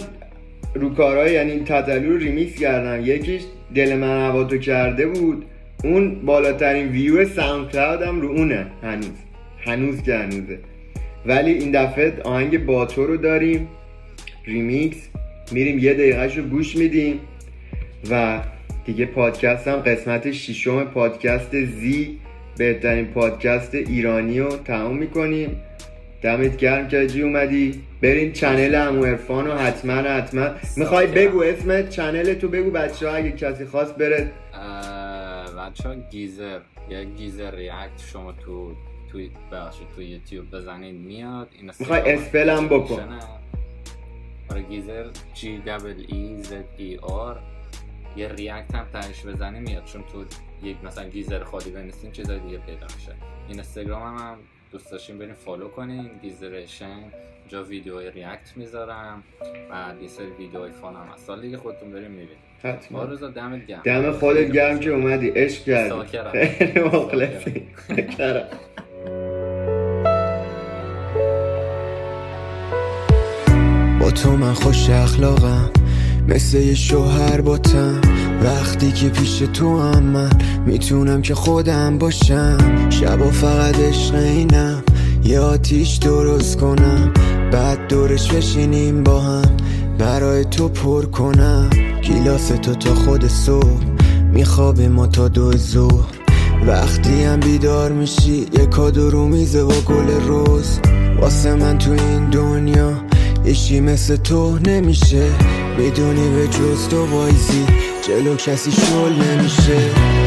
[0.73, 3.41] رو کارهای یعنی تتلو ریمیکس کردم یکیش
[3.75, 5.45] دل من هوا کرده بود.
[5.83, 8.65] اون بالاترین view SoundCloud هم رو اونه.
[8.83, 9.05] هنوز.
[9.59, 10.59] هنوز که هنوزه.
[11.25, 13.67] ولی این دفعه آهنگ با تو رو داریم.
[14.45, 14.97] ریمیکس.
[15.51, 17.19] میریم یه دقیقهش رو گوش میدیم.
[18.11, 18.39] و
[18.85, 22.17] دیگه پادکست هم قسمت ششم پادکست زی
[22.57, 25.49] بهترین پادکست ایرانی رو تموم می‌کنیم.
[26.21, 27.83] دمت گرم که جی اومدی.
[28.01, 30.49] برین channel امو عرفان رو حتما حتما.
[30.77, 34.31] می‌خوای بگو اسم channel تو بگو بچه ها اگه کسی خواست بره.
[35.57, 36.59] بچه ها Geezer
[36.89, 38.75] یا Geezer React شما تو
[39.11, 39.19] تو
[39.51, 41.47] ببخشید تو یوتیوب بزنید میاد.
[41.57, 43.19] این می‌خوای spell هم بکن.
[44.49, 45.05] آره گیزر
[45.35, 47.37] G double E Z E R.
[48.15, 49.85] یه react هم تهش بزنی میاد.
[49.85, 50.25] چون تو
[50.67, 53.11] یک مثلا Geezer خالی بنویسین چیزای دیگه پیدا میشه.
[53.47, 54.37] این اینستاگرام هم, هم
[54.71, 56.99] دوست داشتیم بریم follow کنین گیزرشن
[57.47, 59.23] جا ویدیو react می‌ذارم.
[59.71, 61.25] و یه سری ویدیوهای fun هم هست.
[61.25, 62.99] سال دیگه خودتون بریم می‌بینید حتما.
[62.99, 63.81] آرزا دمت گرم.
[63.83, 65.29] دم خودت گرم که اومدی.
[65.29, 65.89] عشق کردی.
[65.89, 66.31] ساکرم.
[66.31, 67.67] خیلی مخلصی
[68.17, 68.47] کرم.
[73.99, 75.71] با تو من خوش اخلاقم.
[76.27, 78.01] مثل یه شوهر باتم
[78.43, 80.29] وقتی که پیش تو هم من
[80.65, 82.57] می‌تونم که خودم باشم
[82.89, 84.83] شبا فقط عشق اینم.
[85.23, 87.13] یه آتیش درست کنم
[87.51, 89.57] بعد دورش بشینیم با هم.
[89.97, 91.69] برای تو پر کنم
[92.01, 93.83] گیلاس تو تا خود صبح.
[94.33, 96.05] میخوابیم ما تا دو ظهر.
[96.67, 100.79] وقتی هم بیدار میشی یه کادو رو میزه با گل روز.
[101.21, 102.91] واسه من تو این دنیا
[103.43, 105.27] ایشی مثل تو نمیشه.
[105.77, 107.65] می‌دونی به جز تو وایزی
[108.09, 109.77] جلو کسی شل نمیشه.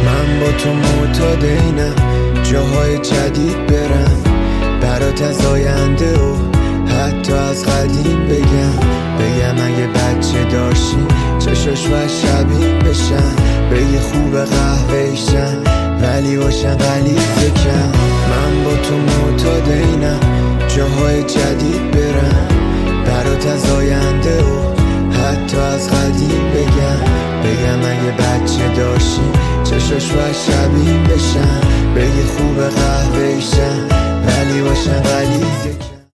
[0.05, 1.95] من با تو معتاد اینم.
[2.43, 4.23] جاهای جدید برم.
[4.81, 6.37] برات از آینده و
[6.87, 8.79] حتی از قدیم بگم.
[9.19, 11.07] بگم اگه بچه داشتی
[11.39, 13.35] چشاش و شبیه بشن.
[13.71, 15.59] بگی خوب قهوه ایشن.
[16.03, 17.93] ولی باشن غلیظ کم
[18.31, 20.21] من با تو معتاد اینم.
[20.77, 22.49] جاهای جدید برم.
[23.07, 24.73] برات از آینده و
[25.13, 27.12] حتی از قدیم بگم.
[27.43, 29.33] بگم اگه بچه داشتی
[29.65, 31.61] چشاش و شبیه بشن.
[31.97, 33.87] بگی خوب قهوه ایشن
[34.27, 35.92] ولی باشن